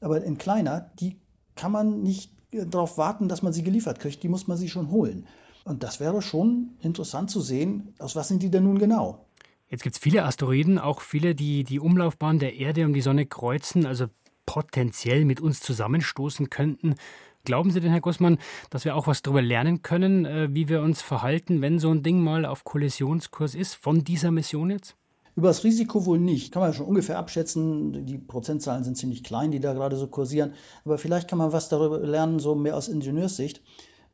Aber 0.00 0.22
in 0.22 0.38
kleiner, 0.38 0.92
die 1.00 1.16
kann 1.56 1.72
man 1.72 2.02
nicht 2.02 2.30
darauf 2.66 2.98
warten, 2.98 3.28
dass 3.28 3.42
man 3.42 3.52
sie 3.52 3.62
geliefert 3.62 4.00
kriegt, 4.00 4.22
die 4.22 4.28
muss 4.28 4.46
man 4.46 4.56
sie 4.56 4.68
schon 4.68 4.90
holen. 4.90 5.26
Und 5.64 5.82
das 5.82 6.00
wäre 6.00 6.22
schon 6.22 6.76
interessant 6.80 7.30
zu 7.30 7.40
sehen, 7.40 7.94
aus 7.98 8.16
was 8.16 8.28
sind 8.28 8.42
die 8.42 8.50
denn 8.50 8.64
nun 8.64 8.78
genau? 8.78 9.26
Jetzt 9.68 9.82
gibt 9.82 9.96
es 9.96 10.02
viele 10.02 10.24
Asteroiden, 10.24 10.78
auch 10.78 11.00
viele, 11.00 11.34
die 11.34 11.64
die 11.64 11.80
Umlaufbahn 11.80 12.38
der 12.38 12.54
Erde 12.56 12.84
um 12.84 12.92
die 12.92 13.00
Sonne 13.00 13.26
kreuzen, 13.26 13.86
also 13.86 14.06
potenziell 14.46 15.24
mit 15.24 15.40
uns 15.40 15.60
zusammenstoßen 15.60 16.50
könnten. 16.50 16.96
Glauben 17.44 17.70
Sie 17.70 17.80
denn, 17.80 17.90
Herr 17.90 18.00
Gussmann, 18.00 18.38
dass 18.70 18.84
wir 18.84 18.96
auch 18.96 19.06
was 19.06 19.22
darüber 19.22 19.42
lernen 19.42 19.82
können, 19.82 20.24
äh, 20.24 20.48
wie 20.52 20.68
wir 20.68 20.80
uns 20.80 21.02
verhalten, 21.02 21.60
wenn 21.60 21.78
so 21.78 21.90
ein 21.90 22.02
Ding 22.02 22.20
mal 22.20 22.46
auf 22.46 22.64
Kollisionskurs 22.64 23.54
ist, 23.54 23.74
von 23.74 24.04
dieser 24.04 24.30
Mission 24.30 24.70
jetzt? 24.70 24.96
Über 25.36 25.48
das 25.48 25.64
Risiko 25.64 26.06
wohl 26.06 26.20
nicht. 26.20 26.52
Kann 26.52 26.62
man 26.62 26.74
schon 26.74 26.86
ungefähr 26.86 27.18
abschätzen. 27.18 28.06
Die 28.06 28.18
Prozentzahlen 28.18 28.84
sind 28.84 28.96
ziemlich 28.96 29.24
klein, 29.24 29.50
die 29.50 29.60
da 29.60 29.72
gerade 29.72 29.96
so 29.96 30.06
kursieren. 30.06 30.52
Aber 30.84 30.98
vielleicht 30.98 31.28
kann 31.28 31.38
man 31.38 31.52
was 31.52 31.68
darüber 31.68 31.98
lernen, 31.98 32.38
so 32.38 32.54
mehr 32.54 32.76
aus 32.76 32.88
Ingenieurssicht. 32.88 33.60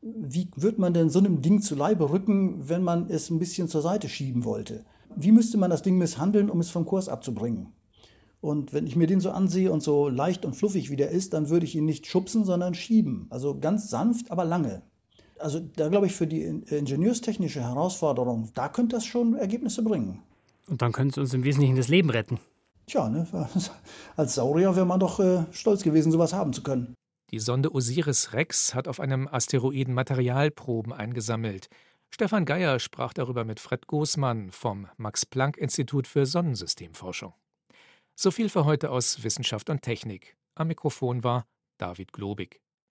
Wie 0.01 0.49
wird 0.55 0.79
man 0.79 0.95
denn 0.95 1.11
so 1.11 1.19
einem 1.19 1.43
Ding 1.43 1.61
zu 1.61 1.75
Leibe 1.75 2.09
rücken, 2.09 2.67
wenn 2.67 2.83
man 2.83 3.07
es 3.09 3.29
ein 3.29 3.37
bisschen 3.37 3.67
zur 3.67 3.83
Seite 3.83 4.09
schieben 4.09 4.45
wollte? 4.45 4.83
Wie 5.15 5.31
müsste 5.31 5.57
man 5.57 5.69
das 5.69 5.83
Ding 5.83 5.97
misshandeln, 5.97 6.49
um 6.49 6.59
es 6.59 6.71
vom 6.71 6.85
Kurs 6.85 7.07
abzubringen? 7.07 7.67
Und 8.39 8.73
wenn 8.73 8.87
ich 8.87 8.95
mir 8.95 9.05
den 9.05 9.19
so 9.19 9.29
ansehe 9.29 9.71
und 9.71 9.83
so 9.83 10.09
leicht 10.09 10.43
und 10.43 10.55
fluffig 10.55 10.89
wie 10.89 10.95
der 10.95 11.11
ist, 11.11 11.33
dann 11.33 11.49
würde 11.49 11.67
ich 11.67 11.75
ihn 11.75 11.85
nicht 11.85 12.07
schubsen, 12.07 12.43
sondern 12.43 12.73
schieben. 12.73 13.27
Also 13.29 13.59
ganz 13.59 13.91
sanft, 13.91 14.31
aber 14.31 14.43
lange. 14.43 14.81
Also 15.37 15.59
da 15.59 15.89
glaube 15.89 16.07
ich, 16.07 16.13
für 16.13 16.25
die 16.25 16.41
ingenieurstechnische 16.41 17.61
Herausforderung, 17.61 18.49
da 18.55 18.69
könnte 18.69 18.95
das 18.95 19.05
schon 19.05 19.35
Ergebnisse 19.35 19.83
bringen. 19.83 20.23
Und 20.67 20.81
dann 20.81 20.91
könnte 20.91 21.11
es 21.11 21.17
uns 21.17 21.33
im 21.33 21.43
Wesentlichen 21.43 21.75
das 21.75 21.87
Leben 21.87 22.09
retten. 22.09 22.39
Tja, 22.87 23.09
ne? 23.09 23.27
als 24.15 24.35
Saurier 24.35 24.75
wäre 24.75 24.85
man 24.85 24.99
doch 24.99 25.19
äh, 25.19 25.45
stolz 25.51 25.83
gewesen, 25.83 26.11
sowas 26.11 26.33
haben 26.33 26.53
zu 26.53 26.63
können. 26.63 26.95
Die 27.31 27.39
Sonde 27.39 27.73
Osiris 27.73 28.33
Rex 28.33 28.75
hat 28.75 28.87
auf 28.87 28.99
einem 28.99 29.27
Asteroiden 29.27 29.93
Materialproben 29.93 30.91
eingesammelt. 30.91 31.69
Stefan 32.13 32.43
Geier 32.43 32.79
sprach 32.79 33.13
darüber 33.13 33.45
mit 33.45 33.61
Fred 33.61 33.87
Goßmann 33.87 34.51
vom 34.51 34.89
Max-Planck-Institut 34.97 36.07
für 36.07 36.25
Sonnensystemforschung. 36.25 37.33
So 38.15 38.31
viel 38.31 38.49
für 38.49 38.65
heute 38.65 38.91
aus 38.91 39.23
Wissenschaft 39.23 39.69
und 39.69 39.81
Technik. 39.81 40.35
Am 40.55 40.67
Mikrofon 40.67 41.23
war 41.23 41.45
David 41.77 42.11
Globig. 42.11 42.59